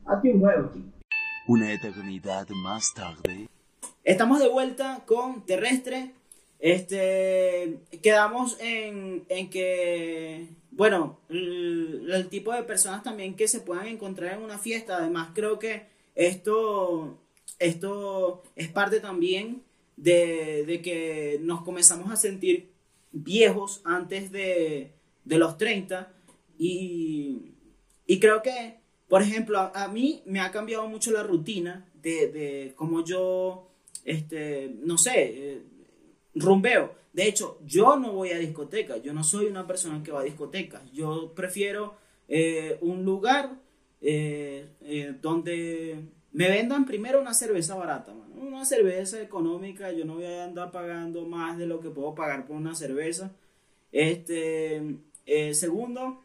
[0.06, 0.89] Hazte un huevo, chico.
[1.48, 3.50] Una eternidad más tarde.
[4.10, 6.13] Estamos de vuelta con Terrestre.
[6.58, 14.34] Este, quedamos en, en que, bueno, el, tipo de personas también que se puedan encontrar
[14.34, 14.98] en una fiesta.
[14.98, 15.84] Además, creo que
[16.15, 17.19] esto,
[17.60, 19.62] esto es parte también
[19.95, 22.72] de, de que nos comenzamos a sentir
[23.12, 24.91] viejos antes de,
[25.24, 26.12] de los 30
[26.58, 27.52] y,
[28.08, 32.32] y creo que, por ejemplo, a, a mí me ha cambiado mucho la rutina de,
[32.32, 33.68] de cómo yo,
[34.06, 35.62] este, no sé, eh,
[36.36, 36.96] rumbeo.
[37.14, 40.24] De hecho, yo no voy a discotecas, yo no soy una persona que va a
[40.24, 41.96] discotecas, yo prefiero
[42.28, 43.58] eh, un lugar
[44.02, 44.68] eh,
[45.22, 45.98] donde
[46.32, 51.26] me vendan primero una cerveza barata, una cerveza económica, yo no voy a andar pagando
[51.26, 53.32] más de lo que puedo pagar por una cerveza.
[53.92, 54.96] Este,
[55.52, 56.24] segundo,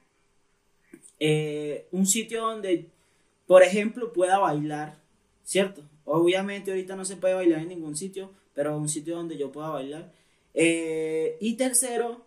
[1.90, 2.90] un sitio donde,
[3.46, 4.98] por ejemplo, pueda bailar,
[5.44, 5.82] ¿cierto?
[6.04, 9.70] Obviamente ahorita no se puede bailar en ningún sitio, pero un sitio donde yo pueda
[9.70, 10.12] bailar.
[10.52, 12.26] Eh, y tercero,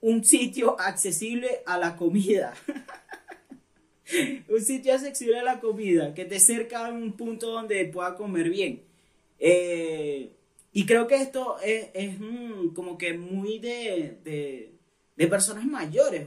[0.00, 2.54] un sitio accesible a la comida.
[4.48, 8.48] un sitio accesible a la comida, que te cerca a un punto donde pueda comer
[8.48, 8.82] bien.
[9.38, 10.32] Eh,
[10.72, 14.72] y creo que esto es, es, mm, como que muy de, de,
[15.16, 16.26] de personas mayores.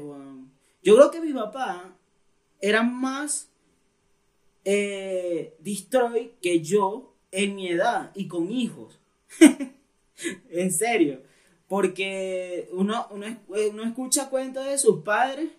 [0.84, 1.96] Yo creo que mi papá
[2.60, 3.50] era más
[4.66, 5.56] eh,
[6.42, 9.00] que yo en mi edad y con hijos.
[10.52, 11.22] en serio.
[11.68, 13.38] Porque uno, uno, es-
[13.72, 15.50] uno escucha cuentos de sus padres.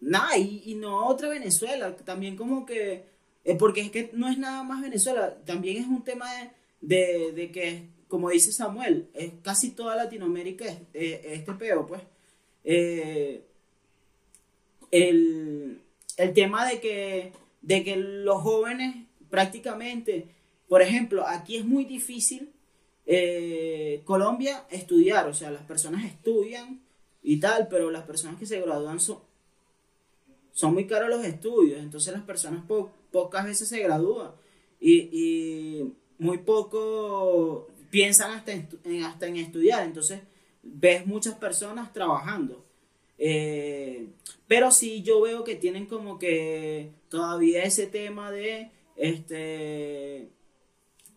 [0.00, 1.96] Nah, y, no otra Venezuela.
[1.96, 3.04] También como que...
[3.44, 5.36] eh, porque es que no es nada más Venezuela.
[5.44, 6.50] También es un tema de,
[6.80, 12.02] de, de que, como dice Samuel, es casi toda Latinoamérica es, es- este peo, pues.
[12.64, 13.42] Eh,
[14.90, 15.80] el,
[16.16, 17.32] el tema de que,
[17.68, 18.96] de que los jóvenes
[19.30, 20.26] prácticamente,
[20.68, 22.50] por ejemplo, aquí es muy difícil
[23.06, 26.80] eh, Colombia estudiar, o sea, las personas estudian
[27.22, 29.18] y tal, pero las personas que se gradúan son,
[30.52, 34.30] son muy caros los estudios, entonces las personas po- pocas veces se gradúan
[34.80, 40.20] y, y muy poco piensan hasta en- hasta en estudiar, entonces
[40.62, 42.64] ves muchas personas trabajando.
[43.18, 44.06] Eh,
[44.46, 50.30] pero sí yo veo que tienen como que todavía ese tema de este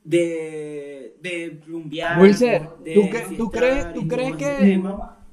[0.04, 4.82] de de rumbear, Wilser, de ¿tú, cre- tú crees, tú crees que.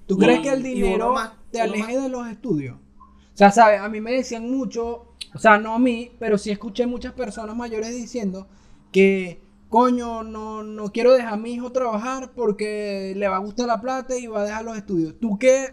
[0.06, 2.76] ¿Tú Y- crees que el dinero más- te aleje más- de los estudios?
[2.76, 3.80] O sea, ¿sabes?
[3.80, 7.54] A mí me decían mucho, o sea, no a mí, pero sí escuché muchas personas
[7.54, 8.48] mayores diciendo
[8.90, 13.66] que, coño, no, no quiero dejar a mi hijo trabajar porque le va a gustar
[13.66, 15.14] la plata y va a dejar los estudios.
[15.20, 15.70] ¿Tú qué,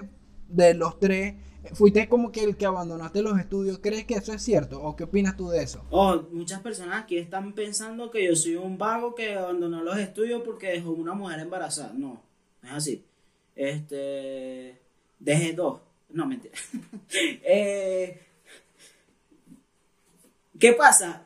[0.50, 1.36] de los tres,
[1.74, 3.80] fuiste como que el que abandonaste los estudios?
[3.80, 4.82] ¿Crees que eso es cierto?
[4.82, 5.84] ¿O qué opinas tú de eso?
[5.90, 10.42] Oh, muchas personas aquí están pensando que yo soy un vago que abandonó los estudios
[10.44, 11.94] porque dejó una mujer embarazada.
[11.94, 12.22] No,
[12.62, 13.06] no es así.
[13.56, 14.80] Este,
[15.20, 15.80] dejé dos.
[16.10, 16.54] No, mentira.
[17.44, 18.22] Eh,
[20.60, 21.24] ¿Qué pasa?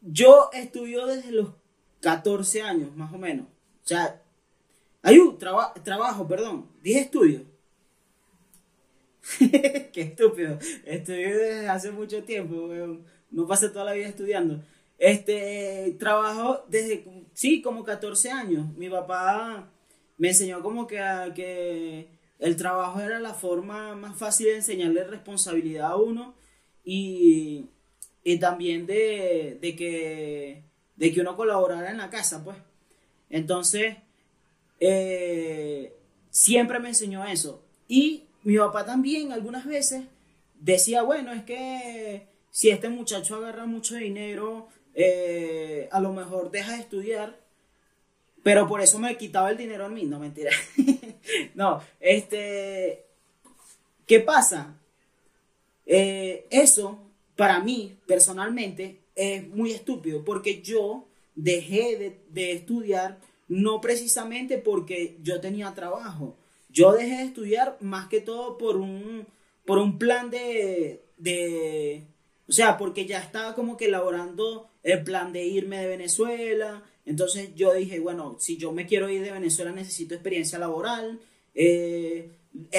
[0.00, 1.50] Yo estudio desde los
[2.00, 3.46] 14 años, más o menos.
[3.46, 4.20] O sea,
[5.02, 6.66] hay un traba- trabajo, perdón.
[6.82, 7.42] Dije estudio.
[9.92, 10.58] Qué estúpido.
[10.84, 12.68] Estudié desde hace mucho tiempo.
[13.30, 14.60] No pasé toda la vida estudiando.
[14.98, 18.74] Este, trabajo desde, sí, como 14 años.
[18.76, 19.70] Mi papá
[20.18, 21.00] me enseñó como que,
[21.34, 22.08] que
[22.38, 26.34] el trabajo era la forma más fácil de enseñarle responsabilidad a uno
[26.84, 27.66] y,
[28.22, 30.62] y también de, de que,
[30.96, 32.56] de que uno colaborara en la casa, pues.
[33.30, 33.96] Entonces,
[34.78, 35.92] eh,
[36.30, 37.64] siempre me enseñó eso.
[37.88, 40.04] Y mi papá también algunas veces
[40.60, 46.72] decía, bueno, es que si este muchacho agarra mucho dinero, eh, a lo mejor deja
[46.72, 47.40] de estudiar,
[48.42, 50.52] pero por eso me quitaba el dinero a mí, no mentira.
[51.54, 53.06] no, este,
[54.06, 54.78] ¿qué pasa?
[55.86, 57.00] Eh, eso,
[57.36, 65.18] para mí, personalmente, es muy estúpido, porque yo dejé de, de estudiar no precisamente porque
[65.22, 66.36] yo tenía trabajo.
[66.74, 69.28] Yo dejé de estudiar más que todo por un,
[69.64, 72.08] por un plan de, de,
[72.48, 76.82] o sea, porque ya estaba como que elaborando el plan de irme de Venezuela.
[77.06, 81.20] Entonces yo dije, bueno, si yo me quiero ir de Venezuela necesito experiencia laboral.
[81.54, 82.30] Eh,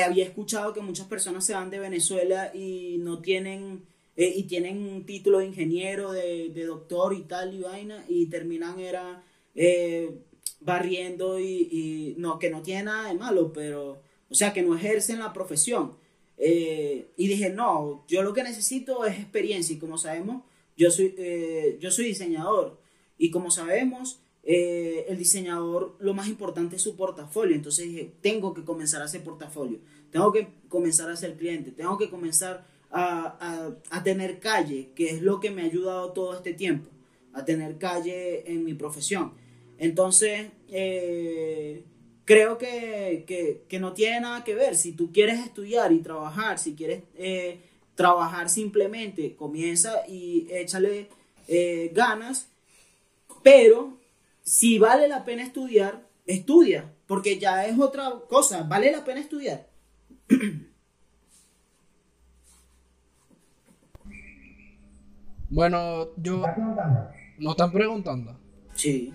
[0.05, 3.85] había escuchado que muchas personas se van de Venezuela y no tienen,
[4.17, 8.25] eh, y tienen un título de ingeniero, de, de doctor y tal y vaina, y
[8.25, 9.23] terminan era
[9.55, 10.19] eh,
[10.65, 15.19] barriendo y, no, que no tiene nada de malo, pero, o sea, que no ejercen
[15.19, 15.93] la profesión.
[16.37, 20.43] Eh, y dije, no, yo lo que necesito es experiencia y como sabemos,
[20.75, 22.77] yo soy, eh, yo soy diseñador
[23.17, 27.55] y como sabemos, eh, el diseñador lo más importante es su portafolio.
[27.55, 29.79] Entonces dije, tengo que comenzar a hacer portafolio,
[30.11, 35.11] tengo que comenzar a ser cliente, tengo que comenzar a, a, a tener calle, que
[35.11, 36.89] es lo que me ha ayudado todo este tiempo,
[37.33, 39.33] a tener calle en mi profesión.
[39.77, 41.83] Entonces, eh,
[42.25, 44.75] creo que, que, que no tiene nada que ver.
[44.75, 47.59] Si tú quieres estudiar y trabajar, si quieres eh,
[47.95, 51.09] trabajar simplemente, comienza y échale
[51.47, 52.49] eh, ganas.
[53.43, 53.97] Pero
[54.43, 58.63] si vale la pena estudiar, estudia, porque ya es otra cosa.
[58.63, 59.67] ¿Vale la pena estudiar?
[65.49, 66.37] Bueno, yo...
[66.37, 67.09] ¿Estás preguntando?
[67.37, 68.39] Nos están preguntando.
[68.73, 69.13] Sí.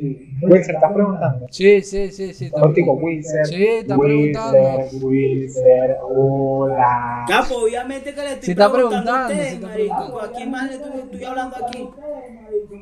[0.00, 1.46] Wilson, ¿estás preguntando?
[1.50, 2.50] Sí, sí, sí, sí.
[2.50, 2.94] Contigo.
[2.94, 3.44] Wilson.
[3.46, 5.06] Sí, está Wilson, preguntando.
[5.06, 7.24] Wilson, hola.
[7.28, 9.94] Capo, obviamente que le estoy Sí está preguntando, a preguntando, ustedes, sí marico.
[9.96, 10.20] preguntando.
[10.22, 11.90] ¿A quién más le estoy, estoy hablando aquí?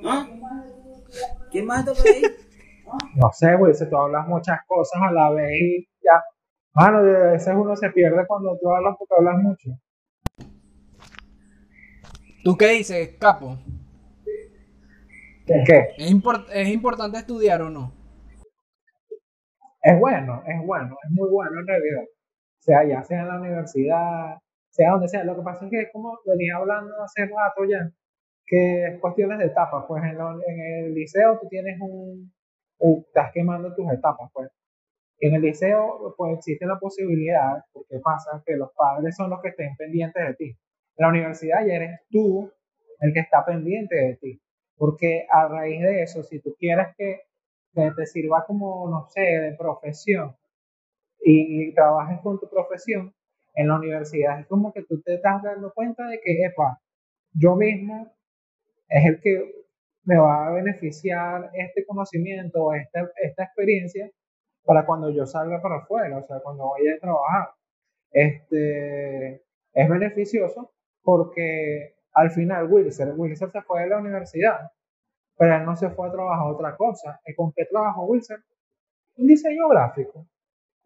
[0.05, 0.29] ¿Ah?
[1.51, 2.23] ¿Quién más está por ahí?
[3.17, 6.23] No sé, Wilson, tú hablas muchas cosas a la vez y ya.
[6.75, 7.03] Mano, a
[7.33, 9.71] veces uno se pierde cuando tú hablas porque hablas mucho.
[12.45, 13.57] ¿Tú qué dices, capo?
[15.47, 15.89] ¿Qué?
[15.97, 17.93] ¿Es, import- ¿Es importante estudiar o no?
[19.83, 22.03] Es bueno, es bueno, es muy bueno en realidad.
[22.03, 24.37] O sea, ya sea en la universidad,
[24.71, 25.23] sea donde sea.
[25.25, 27.89] Lo que pasa es que es como venía hablando hace rato ya,
[28.47, 29.85] que es cuestiones de etapas.
[29.87, 32.33] Pues en, la- en el liceo tú tienes un,
[32.79, 34.51] un- estás quemando tus etapas, pues.
[35.21, 39.49] En el liceo, pues existe la posibilidad, porque pasa que los padres son los que
[39.51, 40.45] estén pendientes de ti.
[40.51, 42.51] En la universidad ya eres tú
[43.01, 44.41] el que está pendiente de ti.
[44.77, 47.21] Porque a raíz de eso, si tú quieres que,
[47.75, 50.35] te sirva como, no sé, de profesión
[51.21, 53.15] y, y trabajes con tu profesión,
[53.55, 56.81] en la universidad es como que tú te estás dando cuenta de que, epa,
[57.33, 58.13] yo mismo
[58.89, 59.67] es el que
[60.05, 64.09] me va a beneficiar este conocimiento o esta, esta experiencia
[64.65, 67.49] para cuando yo salga para afuera, o sea, cuando vaya a trabajar.
[68.11, 70.73] Este, es beneficioso
[71.03, 74.73] porque al final Wilson, Wilson se fue de la universidad,
[75.37, 77.21] pero él no se fue a trabajar otra cosa.
[77.27, 78.43] ¿Y con qué trabajó Wilson?
[79.19, 80.27] Un diseño gráfico.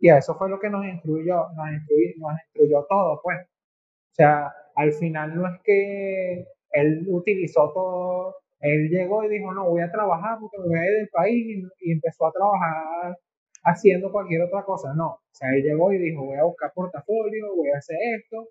[0.01, 3.39] Y a eso fue lo que nos instruyó, nos instruyó, nos instruyó todo, pues.
[3.47, 9.69] O sea, al final no es que él utilizó todo, él llegó y dijo, no,
[9.71, 13.17] voy a trabajar porque me voy a ir del país y, y empezó a trabajar
[13.63, 14.95] haciendo cualquier otra cosa.
[14.95, 18.49] No, o sea, él llegó y dijo, voy a buscar portafolio, voy a hacer esto,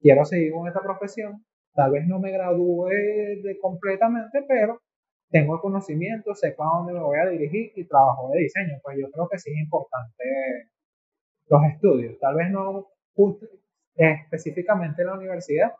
[0.00, 1.44] quiero seguir con esta profesión.
[1.74, 4.80] Tal vez no me gradúe de completamente, pero
[5.30, 8.78] tengo el conocimiento, sé para dónde me voy a dirigir y trabajo de diseño.
[8.82, 10.24] Pues yo creo que sí es importante
[11.48, 12.18] los estudios.
[12.20, 12.86] Tal vez no
[13.96, 15.72] específicamente en la universidad,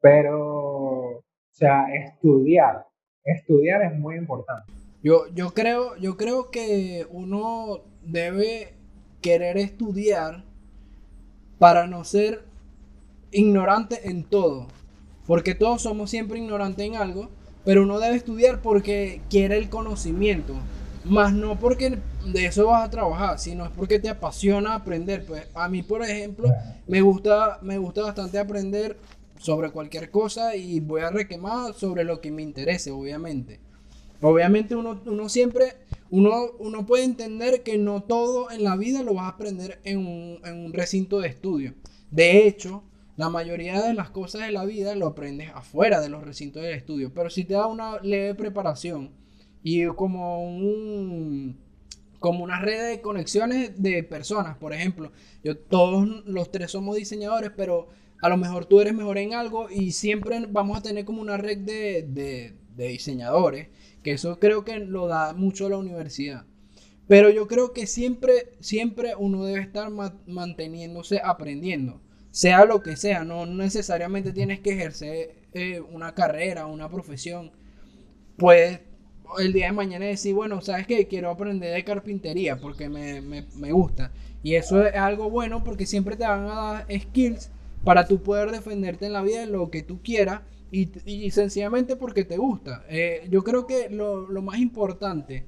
[0.00, 2.86] pero, o sea, estudiar.
[3.24, 4.72] Estudiar es muy importante.
[5.02, 8.74] Yo, yo creo, yo creo que uno debe
[9.20, 10.44] querer estudiar
[11.58, 12.51] para no ser
[13.32, 14.68] ignorante en todo.
[15.26, 17.30] Porque todos somos siempre ignorantes en algo,
[17.64, 20.54] pero uno debe estudiar porque quiere el conocimiento.
[21.04, 25.24] Más no porque de eso vas a trabajar, sino es porque te apasiona aprender.
[25.24, 26.48] Pues a mí, por ejemplo,
[26.86, 28.96] me gusta, me gusta bastante aprender
[29.38, 33.58] sobre cualquier cosa y voy a requemar sobre lo que me interese, obviamente.
[34.20, 35.74] Obviamente uno, uno siempre,
[36.10, 39.98] uno, uno puede entender que no todo en la vida lo vas a aprender en
[39.98, 41.74] un, en un recinto de estudio.
[42.12, 42.84] De hecho,
[43.22, 46.74] la mayoría de las cosas de la vida lo aprendes afuera de los recintos de
[46.74, 47.12] estudio.
[47.14, 49.10] Pero si te da una leve preparación
[49.62, 51.56] y como un
[52.18, 55.10] como una red de conexiones de personas, por ejemplo,
[55.42, 57.88] yo todos los tres somos diseñadores, pero
[58.20, 61.36] a lo mejor tú eres mejor en algo y siempre vamos a tener como una
[61.36, 63.68] red de, de- de diseñadores,
[64.04, 66.44] que eso creo que lo da mucho la universidad.
[67.08, 72.00] Pero yo creo que siempre, siempre uno debe estar ma- manteniéndose aprendiendo,
[72.32, 77.52] sea lo que sea, no necesariamente tienes que ejercer eh, una carrera, una profesión.
[78.36, 78.80] Puedes
[79.38, 81.08] el día de mañana decir, bueno, ¿sabes qué?
[81.08, 84.12] Quiero aprender de carpintería porque me, me- me gusta.
[84.42, 86.54] Y eso es algo bueno porque siempre te van a
[86.84, 87.50] dar skills
[87.84, 91.96] para tú poder defenderte en la vida de lo que tú quieras y, y sencillamente
[91.96, 92.84] porque te gusta.
[92.88, 95.46] Eh, yo creo que lo, lo más importante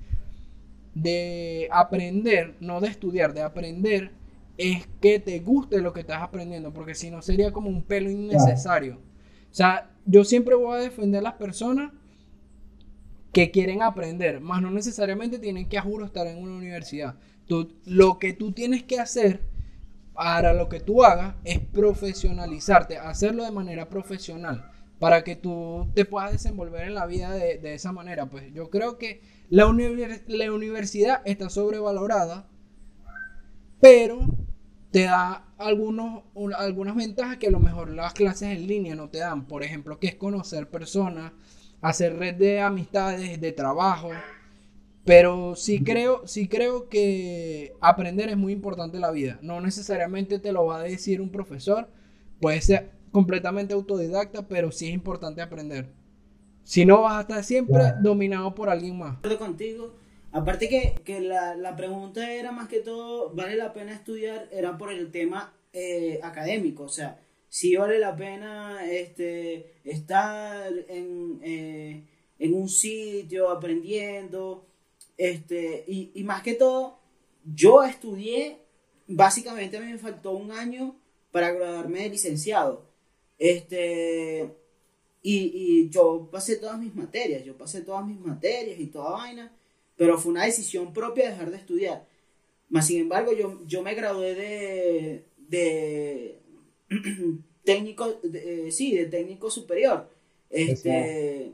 [0.94, 4.12] de aprender, no de estudiar, de aprender,
[4.56, 8.10] es que te guste lo que estás aprendiendo, porque si no sería como un pelo
[8.10, 8.96] innecesario.
[8.96, 11.92] O sea, yo siempre voy a defender a las personas
[13.32, 17.16] que quieren aprender, más no necesariamente tienen que a juro estar en una universidad.
[17.46, 19.40] Tú, lo que tú tienes que hacer
[20.14, 26.04] para lo que tú hagas es profesionalizarte, hacerlo de manera profesional, para que tú te
[26.04, 28.26] puedas desenvolver en la vida de, de esa manera.
[28.26, 29.66] Pues yo creo que la,
[30.28, 32.46] la universidad está sobrevalorada,
[33.80, 34.20] pero
[34.94, 39.08] te da algunos, un- algunas ventajas que a lo mejor las clases en línea no
[39.10, 39.44] te dan.
[39.48, 41.32] Por ejemplo, que es conocer personas,
[41.80, 44.10] hacer red de amistades, de trabajo.
[45.04, 49.40] Pero sí creo, sí creo que aprender es muy importante en la vida.
[49.42, 51.88] No necesariamente te lo va a decir un profesor.
[52.40, 55.88] Puede ser completamente autodidacta, pero sí es importante aprender.
[56.62, 59.18] Si no, vas a estar siempre dominado por alguien más.
[59.38, 59.96] contigo.
[60.34, 64.48] Aparte que, que la, la pregunta era más que todo, ¿vale la pena estudiar?
[64.50, 71.38] Era por el tema eh, académico, o sea, si vale la pena este, estar en,
[71.40, 72.04] eh,
[72.40, 74.66] en un sitio aprendiendo,
[75.16, 76.98] este, y, y más que todo,
[77.44, 78.58] yo estudié,
[79.06, 80.96] básicamente me faltó un año
[81.30, 82.90] para graduarme de licenciado.
[83.38, 84.52] Este,
[85.22, 89.52] y, y yo pasé todas mis materias, yo pasé todas mis materias y toda vaina,
[89.96, 92.06] pero fue una decisión propia dejar de estudiar.
[92.70, 96.40] Más sin embargo, yo, yo me gradué de, de
[97.64, 100.10] técnico, de- eh, sí, de técnico superior.
[100.50, 101.52] Este,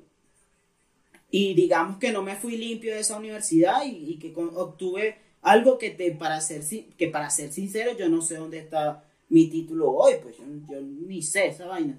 [1.31, 5.17] y digamos que no me fui limpio de esa universidad y, y que con- obtuve
[5.43, 6.63] algo que, te, para ser,
[6.97, 10.81] que para ser sincero, yo no sé dónde está mi título hoy, pues yo, yo
[10.81, 11.99] ni sé esa vaina.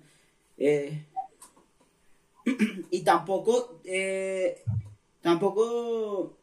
[0.57, 1.05] Eh,
[2.91, 4.63] y tampoco, eh,
[5.21, 6.37] tampoco,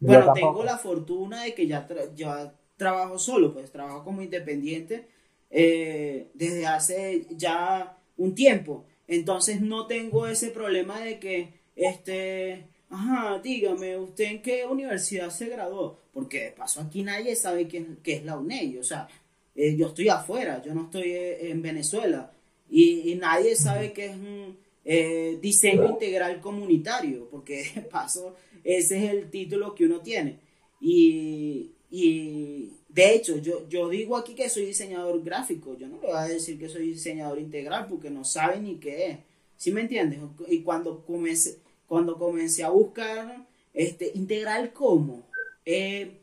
[0.00, 0.32] bueno, tampoco.
[0.32, 5.06] tengo la fortuna de que ya, tra- ya trabajo solo, pues trabajo como independiente
[5.50, 8.84] eh, desde hace ya un tiempo.
[9.08, 15.48] Entonces no tengo ese problema de que, este, ajá, dígame, ¿usted en qué universidad se
[15.48, 15.98] graduó?
[16.12, 19.08] Porque de paso aquí nadie sabe quién, qué es la UNED, o sea,
[19.54, 22.32] eh, yo estoy afuera, yo no estoy eh, en Venezuela
[22.70, 29.04] y, y nadie sabe qué es un eh, diseño integral comunitario, porque de paso ese
[29.04, 30.38] es el título que uno tiene.
[30.80, 36.08] Y, y de hecho, yo, yo digo aquí que soy diseñador gráfico, yo no le
[36.08, 39.18] voy a decir que soy diseñador integral porque no saben ni qué es.
[39.56, 40.20] ¿Sí me entiendes?
[40.48, 45.26] Y cuando comencé, cuando comencé a buscar este, integral cómo,
[45.66, 46.20] eh,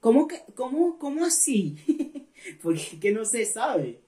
[0.00, 1.76] ¿cómo, que, cómo, cómo así?
[2.62, 4.00] porque es que no se sabe.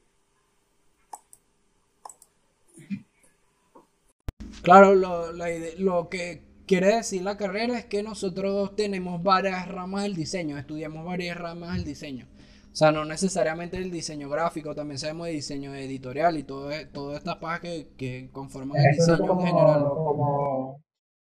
[4.65, 5.47] Claro, lo, la
[5.79, 11.05] lo que quiere decir la carrera es que nosotros tenemos varias ramas del diseño, estudiamos
[11.05, 12.27] varias ramas del diseño.
[12.73, 16.87] O sea, no necesariamente el diseño gráfico, también sabemos de diseño editorial y todo, e-
[16.87, 19.85] todas estas pajas que, que conforman el Eso diseño en general.
[19.85, 20.81] como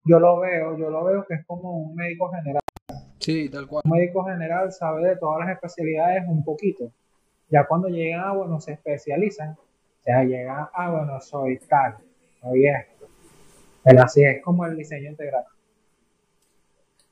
[0.03, 2.61] yo lo veo, yo lo veo que es como un médico general.
[3.19, 3.83] Sí, tal cual.
[3.85, 6.91] Un médico general sabe de todas las especialidades un poquito.
[7.49, 9.51] Ya cuando llegan a, bueno, se especializan.
[9.51, 11.97] O sea, llegan a, bueno, soy tal,
[12.41, 12.98] soy esto.
[13.97, 15.45] Así es como el diseño integral.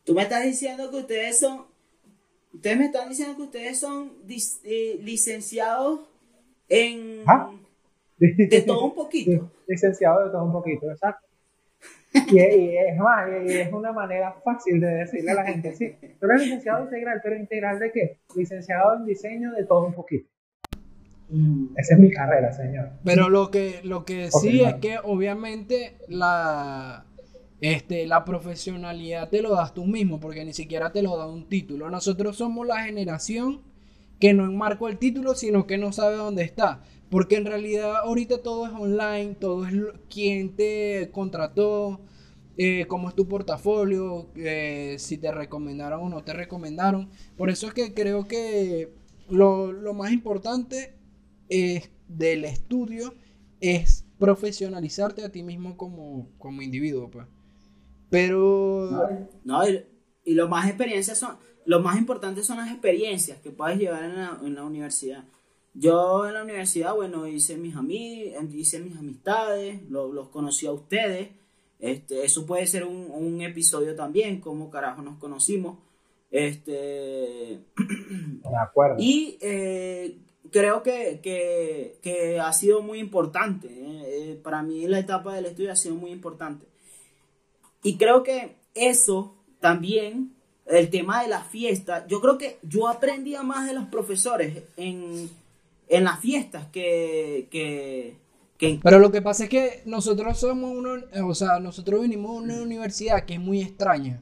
[0.04, 1.66] Tú me estás diciendo que ustedes son,
[2.54, 4.14] ustedes me están diciendo que ustedes son
[4.64, 6.02] eh, licenciados
[6.70, 7.52] en ¿Ah?
[8.18, 9.52] de todo un poquito.
[9.68, 11.28] Licenciado de todo un poquito, exacto.
[12.14, 15.94] Y, y es más, y es una manera fácil de decirle a la gente, sí,
[16.20, 18.18] tú eres licenciado integral, pero integral de qué?
[18.36, 20.28] Licenciado en diseño de todo un poquito.
[21.76, 22.90] Esa es mi carrera, señor.
[23.04, 27.06] Pero lo que, lo que sí es que obviamente la,
[27.62, 31.50] este, la profesionalidad te lo das tú mismo, porque ni siquiera te lo da un
[31.50, 31.90] título.
[31.90, 33.62] Nosotros somos la generación
[34.20, 36.82] que no enmarcó el título, sino que no sabe dónde está.
[37.10, 42.02] Porque en realidad ahorita todo es online, todo es lo- quién te contrató,
[42.58, 47.10] eh, cómo es tu portafolio, eh, si te recomendaron o no te recomendaron.
[47.38, 48.90] Por eso es que creo que
[49.30, 50.94] lo, lo más importante
[51.50, 53.14] es del estudio
[53.60, 57.28] es profesionalizarte a ti mismo como, como individuo, pues.
[58.10, 58.90] Pero
[59.44, 59.84] No, y,
[60.26, 64.16] y lo más experiencias son, lo más importante son las experiencias que puedes llevar en
[64.16, 65.24] la, en la universidad.
[65.74, 70.72] Yo en la universidad, bueno, hice mis ami hice mis amistades, lo- los conocí a
[70.72, 71.30] ustedes.
[71.80, 75.78] Este, eso puede ser un, un episodio también, cómo carajo nos conocimos.
[76.32, 78.96] Este, De acuerdo.
[79.00, 80.18] y eh,
[80.52, 83.68] creo que, que- que ha sido muy importante.
[83.68, 86.66] eh, eh, para mí la etapa del estudio ha sido muy importante.
[87.84, 90.34] Y creo que eso también,
[90.66, 95.30] el tema de la fiesta, yo creo que yo aprendía más de los profesores en,
[95.88, 98.16] en las fiestas que, que,
[98.58, 100.96] que Pero lo que pasa es que nosotros somos uno,
[101.26, 104.22] o sea, nosotros venimos de una universidad que es muy extraña,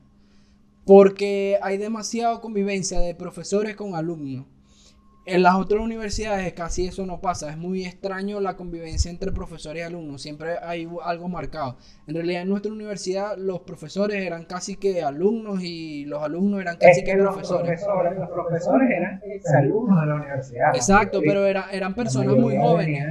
[0.85, 4.45] porque hay demasiada convivencia de profesores con alumnos.
[5.27, 9.81] En las otras universidades casi eso no pasa, es muy extraño la convivencia entre profesores
[9.81, 11.77] y alumnos, siempre hay algo marcado.
[12.05, 16.75] En realidad en nuestra universidad los profesores eran casi que alumnos y los alumnos eran
[16.79, 17.81] Es casi que que los profesores.
[17.83, 20.75] profesores, los profesores eran exalumnos de la universidad.
[20.75, 21.25] Exacto, Sí.
[21.27, 23.03] pero era- eran personas muy jóvenes.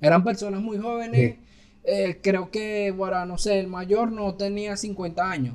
[0.00, 1.34] Eran personas muy jóvenes.
[1.34, 1.40] Sí.
[1.86, 5.54] eh, creo que, bueno, no sé, el mayor no tenía 50 años.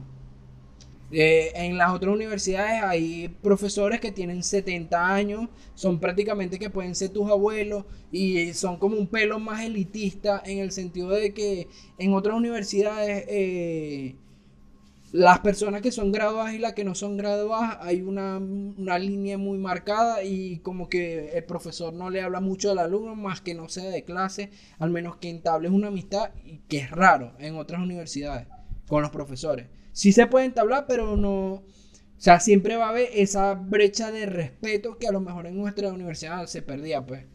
[1.11, 6.93] Eh, en las otras universidades hay profesores que tienen 70 años, son prácticamente que pueden
[6.93, 11.67] ser tus abuelos y son como un pelo más elitista en el sentido de que
[11.97, 14.15] en otras universidades eh,
[15.11, 19.39] las personas que son graduadas y las que no son graduadas hay una, una línea
[19.39, 23.55] muy marcada y como que el profesor no le habla mucho al alumno más que
[23.55, 27.55] no sea de clase, al menos que entables una amistad y que es raro en
[27.55, 28.47] otras universidades
[28.87, 29.78] con los profesores.
[29.91, 31.63] Sí se puede entablar, pero no, o
[32.17, 35.91] sea, siempre va a haber esa brecha de respeto que a lo mejor en nuestra
[35.93, 37.25] universidad se perdía, pues.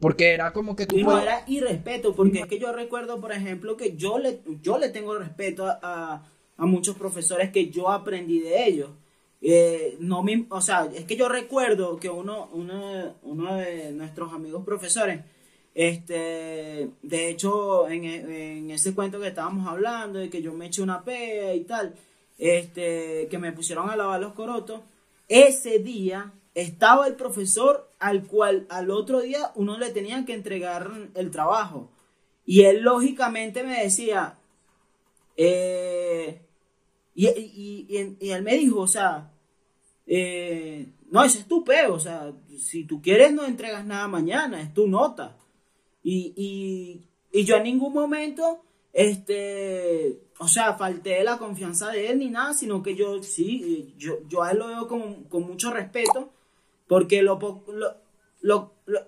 [0.00, 3.32] Porque era como que tú no puedes- era irrespeto, porque es que yo recuerdo, por
[3.32, 6.22] ejemplo, que yo le, yo le tengo respeto a, a-
[6.56, 8.90] a muchos profesores que yo aprendí de ellos.
[9.40, 14.32] Eh, no me, o sea, es que yo recuerdo que uno, uno, uno de nuestros
[14.32, 15.20] amigos profesores,
[15.80, 20.66] este, de hecho, en, e- en ese cuento que estábamos hablando, de que yo me
[20.66, 21.94] eché una pea y tal,
[22.36, 24.80] este, que me pusieron a lavar los corotos,
[25.28, 30.90] ese día estaba el profesor al cual al otro día uno le tenía que entregar
[31.14, 31.88] el trabajo.
[32.44, 34.36] Y él lógicamente me decía,
[35.36, 36.40] eh,
[37.14, 39.30] y, y- y- y él me dijo, o sea,
[40.08, 44.60] eh, no, ese es tu peo, o sea, si tú quieres no entregas nada mañana,
[44.60, 45.36] es tu nota.
[46.10, 47.02] Y,
[47.32, 52.54] y yo en ningún momento, este, o sea, falté la confianza de él ni nada,
[52.54, 56.30] sino que yo sí, yo, yo a él lo veo con, con mucho respeto,
[56.86, 57.38] porque lo,
[57.68, 57.96] lo,
[58.40, 59.06] lo, lo-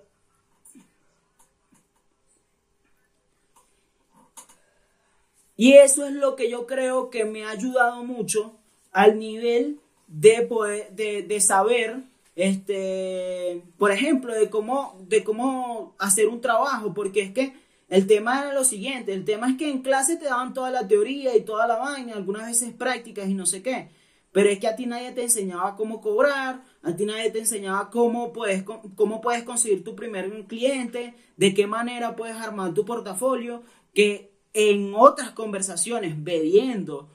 [5.55, 8.57] Y eso es lo que yo creo que me ha ayudado mucho
[8.91, 12.03] al nivel de poder, de, de saber,
[12.35, 17.53] este, por ejemplo, de cómo, de cómo hacer un trabajo, porque es que
[17.89, 20.87] el tema era lo siguiente, el tema es que en clase te daban toda la
[20.87, 23.89] teoría y toda la vaina, algunas veces prácticas y no sé qué,
[24.31, 27.89] pero es que a ti nadie te enseñaba cómo cobrar, a ti nadie te enseñaba
[27.89, 33.63] cómo puedes, cómo puedes conseguir tu primer cliente, de qué manera puedes armar tu portafolio,
[33.93, 37.09] que en otras conversaciones, bebiendo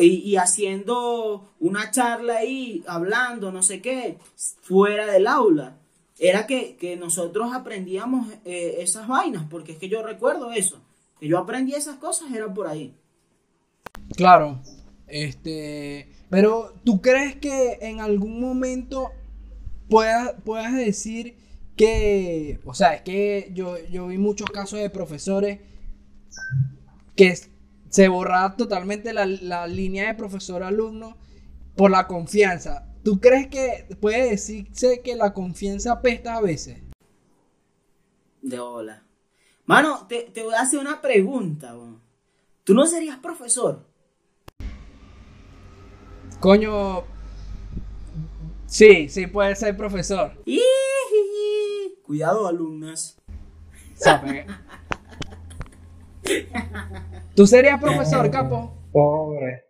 [0.00, 4.18] y, haciendo una charla ahí, hablando, no sé qué,
[4.62, 5.76] fuera del aula,
[6.18, 10.80] era que, que nosotros aprendíamos eh, esas vainas, porque es que yo recuerdo eso,
[11.20, 12.94] que yo aprendí esas cosas, era por ahí.
[14.16, 14.60] Claro.
[15.06, 16.10] Este.
[16.30, 19.10] Pero, ¿tú crees que en algún momento
[19.88, 21.36] puedas, puedas decir
[21.76, 22.60] que.
[22.64, 25.60] O sea, es que yo, yo vi muchos casos de profesores
[27.14, 27.34] que
[27.92, 31.18] se borraba totalmente la, la línea de profesor-alumno
[31.76, 32.86] por la confianza.
[33.04, 36.78] ¿Tú crees que puede decirse que la confianza apesta a veces?
[38.40, 39.02] De hola.
[39.66, 41.76] Mano, te, te voy a hacer una pregunta.
[42.64, 43.84] ¿Tú no serías profesor?
[46.40, 47.04] Coño.
[48.66, 50.32] Sí, sí puede ser profesor.
[52.04, 53.18] Cuidado, alumnas.
[57.36, 58.72] ¿Tú serías profesor, capo?
[58.92, 59.64] Pobre.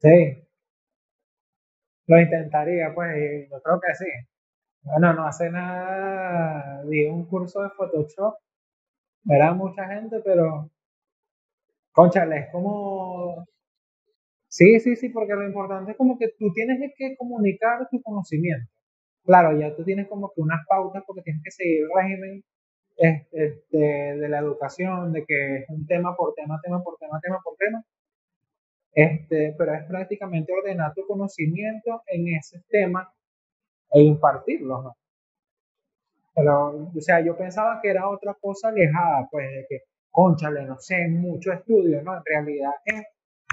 [0.00, 0.44] Sí.
[2.06, 4.04] Lo intentaría, pues, y yo creo que sí.
[4.82, 8.34] Bueno, no hace nada, di un curso de Photoshop,
[9.26, 10.70] era mucha gente, pero,
[11.92, 13.46] cónchale, es como,
[14.48, 18.70] sí, sí, sí, porque lo importante es como que tú tienes que comunicar tu conocimiento.
[19.24, 22.44] Claro, ya tú tienes como que unas pautas porque tienes que seguir el régimen
[22.96, 27.40] este, de la educación, de que es un tema por tema, tema por tema, tema
[27.42, 27.84] por tema.
[28.92, 33.12] Este, pero es prácticamente ordenar tu conocimiento en ese tema
[33.90, 34.96] e impartirlo, ¿no?
[36.34, 40.78] Pero, o sea, yo pensaba que era otra cosa alejada, pues, de que, conchale, no
[40.78, 42.16] sé, mucho estudio, ¿no?
[42.16, 43.04] En realidad es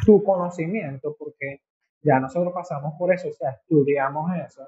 [0.06, 1.62] tu conocimiento, porque
[2.02, 4.68] ya nosotros pasamos por eso, o sea, estudiamos eso.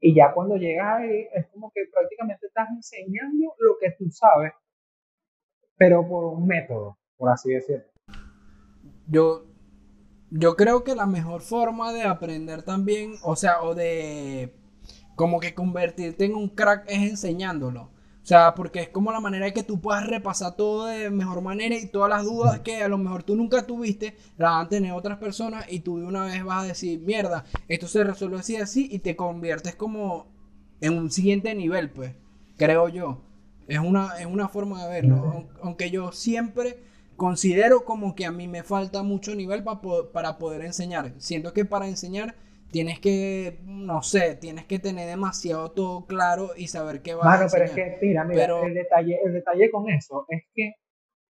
[0.00, 4.52] Y ya cuando llegas ahí, es como que prácticamente estás enseñando lo que tú sabes,
[5.76, 7.84] pero por un método, por así decirlo.
[9.08, 9.46] Yo,
[10.30, 14.54] yo creo que la mejor forma de aprender también, o sea, o de
[15.14, 17.90] como que convertirte en un crack es enseñándolo.
[18.26, 21.42] O sea, porque es como la manera de que tú puedas repasar todo de mejor
[21.42, 24.68] manera y todas las dudas que a lo mejor tú nunca tuviste, las van a
[24.68, 28.40] tener otras personas y tú de una vez vas a decir, mierda, esto se resuelve
[28.40, 30.26] así así y te conviertes como
[30.80, 32.14] en un siguiente nivel, pues,
[32.56, 33.20] creo yo.
[33.68, 35.16] Es una, es una forma de verlo.
[35.18, 36.80] Aun- Aunque yo siempre
[37.16, 41.14] considero como que a mí me falta mucho nivel pa po- para poder enseñar.
[41.18, 42.34] Siento que para enseñar
[42.70, 47.30] tienes que, no sé, tienes que tener demasiado todo claro y saber qué vas a
[47.38, 50.74] Mano, pero es que, mira, mira, Pero- el, detalle, el detalle con eso es que,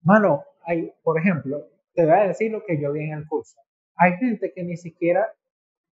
[0.04, 3.60] mano, hay, por ejemplo, te voy a decir lo que yo vi en el curso.
[3.96, 5.28] Hay gente que ni siquiera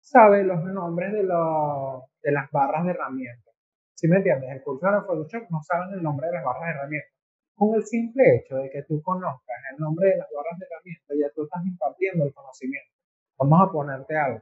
[0.00, 3.54] sabe los nombres de, los- de las barras de herramientas.
[3.94, 4.50] ¿Sí me entiendes?
[4.50, 7.12] El curso de la Photoshop no saben el nombre de las barras de herramientas.
[7.56, 11.16] Con el simple hecho de que tú conozcas el nombre de las barras de herramientas,
[11.20, 12.92] ya tú estás impartiendo el conocimiento.
[13.38, 14.40] Vamos a ponerte algo.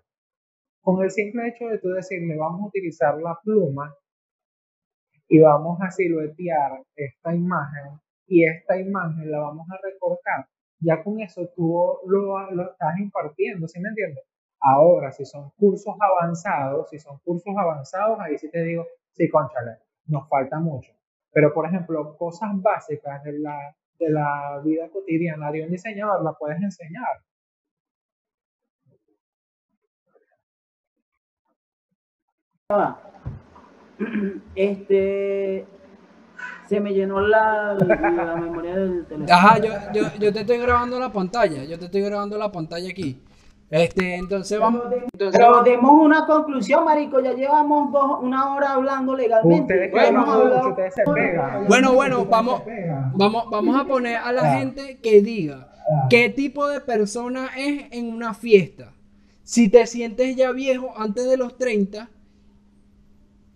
[0.86, 3.92] Con el simple hecho de tú decirle, vamos a utilizar la pluma
[5.26, 10.46] y vamos a siluetear esta imagen y esta imagen la vamos a recortar.
[10.78, 14.22] Ya con eso tú lo, lo estás impartiendo, ¿sí me entiendes?
[14.60, 19.78] Ahora, si son cursos avanzados, si son cursos avanzados, ahí sí te digo, sí, conchale,
[20.06, 20.92] nos falta mucho.
[21.32, 26.34] Pero, por ejemplo, cosas básicas de la, de la vida cotidiana de un diseñador la
[26.34, 27.24] puedes enseñar.
[34.54, 35.66] Este.
[36.68, 39.32] Se me llenó la, la memoria del teléfono.
[39.32, 42.90] Ajá, yo, yo, yo te estoy grabando la pantalla, yo te estoy grabando la pantalla
[42.90, 43.22] aquí.
[43.70, 47.20] Este, entonces vamos, entonces Pero demos una conclusión, marico.
[47.20, 49.86] Ya llevamos dos, una hora hablando legalmente.
[49.86, 51.66] Ustedes hablado- ustedes se pegan.
[51.68, 52.62] Bueno, bueno, vamos-.
[53.14, 55.68] Vamos, vamos a poner a la gente que diga
[56.10, 58.92] qué tipo de persona es en una fiesta.
[59.44, 62.08] Si te sientes ya viejo antes de los 30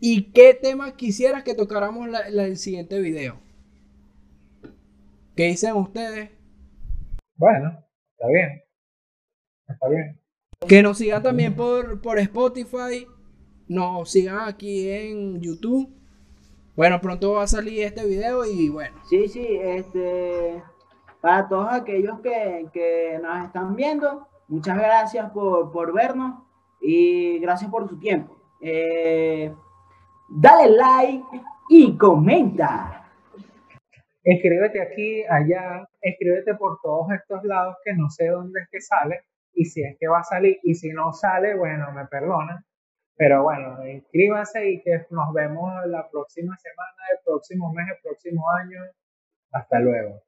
[0.00, 3.38] ¿Y qué tema quisieras que tocáramos la- la- el siguiente video?
[5.36, 6.30] ¿Qué dicen ustedes?
[7.36, 7.68] Bueno,
[8.16, 8.62] está bien.
[9.68, 10.20] Está bien.
[10.68, 13.06] Que nos sigan también por, por Spotify.
[13.68, 15.88] Nos sigan aquí en YouTube.
[16.76, 18.96] Bueno, pronto va a salir este video y bueno.
[19.08, 20.62] Sí, sí, este,
[21.20, 26.42] para todos aquellos que, que nos están viendo, muchas gracias por, por vernos
[26.80, 28.36] y gracias por su tiempo.
[28.60, 29.54] Eh,
[30.30, 33.04] dale like y comenta.
[34.22, 39.22] Escríbete aquí, allá, escríbete por todos estos lados que no sé dónde es que sale
[39.54, 42.64] y si es que va a salir y si no sale, bueno, me perdonan.
[43.16, 48.50] Pero bueno, inscríbanse y que nos vemos la próxima semana, el próximo mes, el próximo
[48.50, 48.80] año.
[49.52, 50.22] Hasta luego.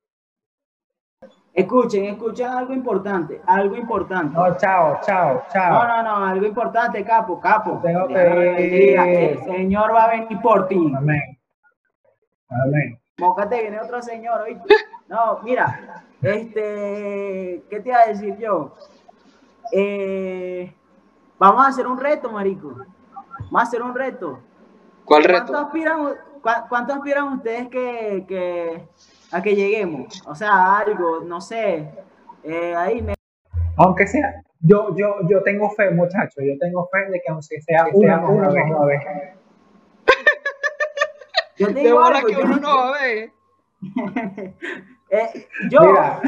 [1.54, 4.34] Escuchen, escuchen algo importante, algo importante.
[4.34, 5.70] No, chao, chao, chao.
[5.82, 7.78] No, no, no, algo importante, capo, capo.
[7.82, 9.32] Tengo que.
[9.32, 10.92] El Señor va a venir por ti.
[10.96, 11.38] Amén.
[12.48, 12.98] Amén.
[13.18, 14.74] Mócate, viene otro señor, ¿oíste?
[15.08, 18.74] No, mira, este, ¿qué te iba a decir yo?
[19.72, 20.74] Eh,
[21.38, 22.74] vamos a hacer un reto, marico.
[23.40, 24.40] Vamos a hacer un reto.
[25.04, 26.14] ¿Cuál ¿Cuánto aspiran,
[26.68, 28.88] cuánto aspiran ustedes que, que-
[29.32, 30.22] a que lleguemos?
[30.26, 31.88] O sea, algo, no sé.
[32.44, 33.14] eh, ahí me...
[33.76, 37.86] Aunque sea, yo, yo, yo tengo fe, muchachos, yo tengo fe de que aunque sea
[37.92, 39.00] una, una vez, una vez.
[41.58, 43.30] Yo te De digo algo, que yo- uno no va a ver.
[45.10, 46.20] eh, yo, Mira,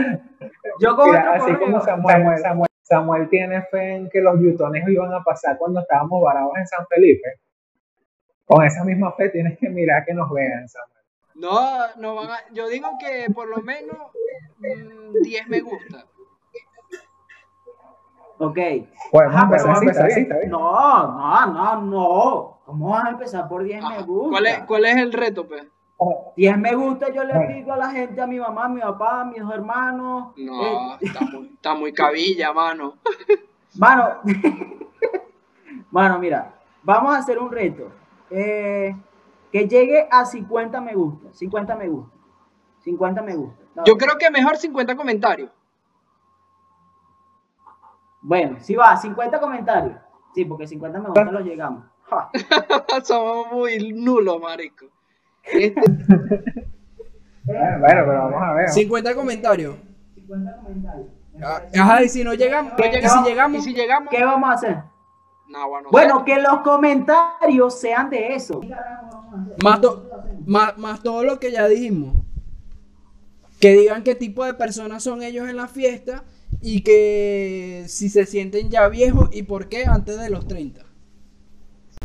[0.80, 4.86] yo con mira, otro así como Samuel, Samuel, Samuel tiene fe en que los yutones
[4.88, 7.28] iban a pasar cuando estábamos varados en San Felipe.
[8.44, 11.03] Con esa misma fe tienes que mirar que nos vean, Samuel.
[11.34, 11.60] No,
[11.96, 13.96] no van a, yo digo que por lo menos
[14.58, 16.06] mm, 10 me gusta.
[18.38, 18.56] Ok.
[18.56, 20.50] Empezar vamos a está bien, está bien.
[20.50, 22.60] No, no, no, no.
[22.64, 24.30] ¿Cómo vas a empezar por 10 me gusta?
[24.30, 25.64] ¿Cuál es, ¿Cuál es el reto, pues?
[26.36, 29.20] 10 me gusta, yo le digo a la gente, a mi mamá, a mi papá,
[29.22, 30.32] a mis dos hermanos.
[30.36, 32.94] No, eh, está muy, está muy cabilla, mano.
[33.78, 34.20] mano,
[35.90, 37.90] mano, mira, vamos a hacer un reto.
[38.30, 38.94] Eh,
[39.54, 41.32] que llegue a 50 me gusta.
[41.32, 42.16] 50 me gusta.
[42.80, 43.62] 50 me gusta.
[43.76, 45.48] No, Yo creo que mejor 50 comentarios.
[48.20, 49.96] Bueno, sí va, 50 comentarios.
[50.34, 51.84] Sí, porque 50 me gusta los llegamos.
[52.02, 52.30] Ja.
[53.04, 54.86] Somos muy nulos, marico.
[55.44, 55.80] Este,
[57.44, 58.68] Bueno, bueno, pero vamos a ver.
[58.70, 59.76] 50 comentarios.
[60.16, 61.06] 50 comentarios.
[61.78, 64.50] Ajá, y si no llegamos, ¿Qué- y qué si llegamos, y si llegamos, ¿Qué vamos
[64.50, 64.78] a hacer?
[65.48, 68.60] no, bueno, Bueno, que los comentarios sean de eso.
[69.62, 70.08] Más, to-
[70.46, 72.16] más, más todo lo que ya dijimos.
[73.60, 76.24] Que digan qué tipo de personas son ellos en la fiesta
[76.60, 80.82] y que si se sienten ya viejos y por qué antes de los 30.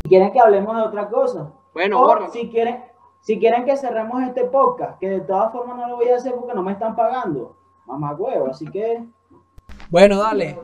[0.03, 1.51] Si quieren que hablemos de otra cosa.
[1.73, 2.79] Bueno, o si quieren,
[3.21, 6.33] si quieren que cerremos este podcast, que de todas formas no lo voy a hacer
[6.33, 7.57] porque no me están pagando.
[7.85, 9.03] Mamá huevo, así que.
[9.89, 10.57] Bueno, dale.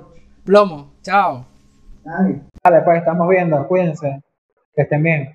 [0.43, 1.45] Plomo, chao.
[2.03, 2.41] Dale.
[2.83, 4.23] Pues estamos viendo, cuídense.
[4.75, 5.34] Que estén bien.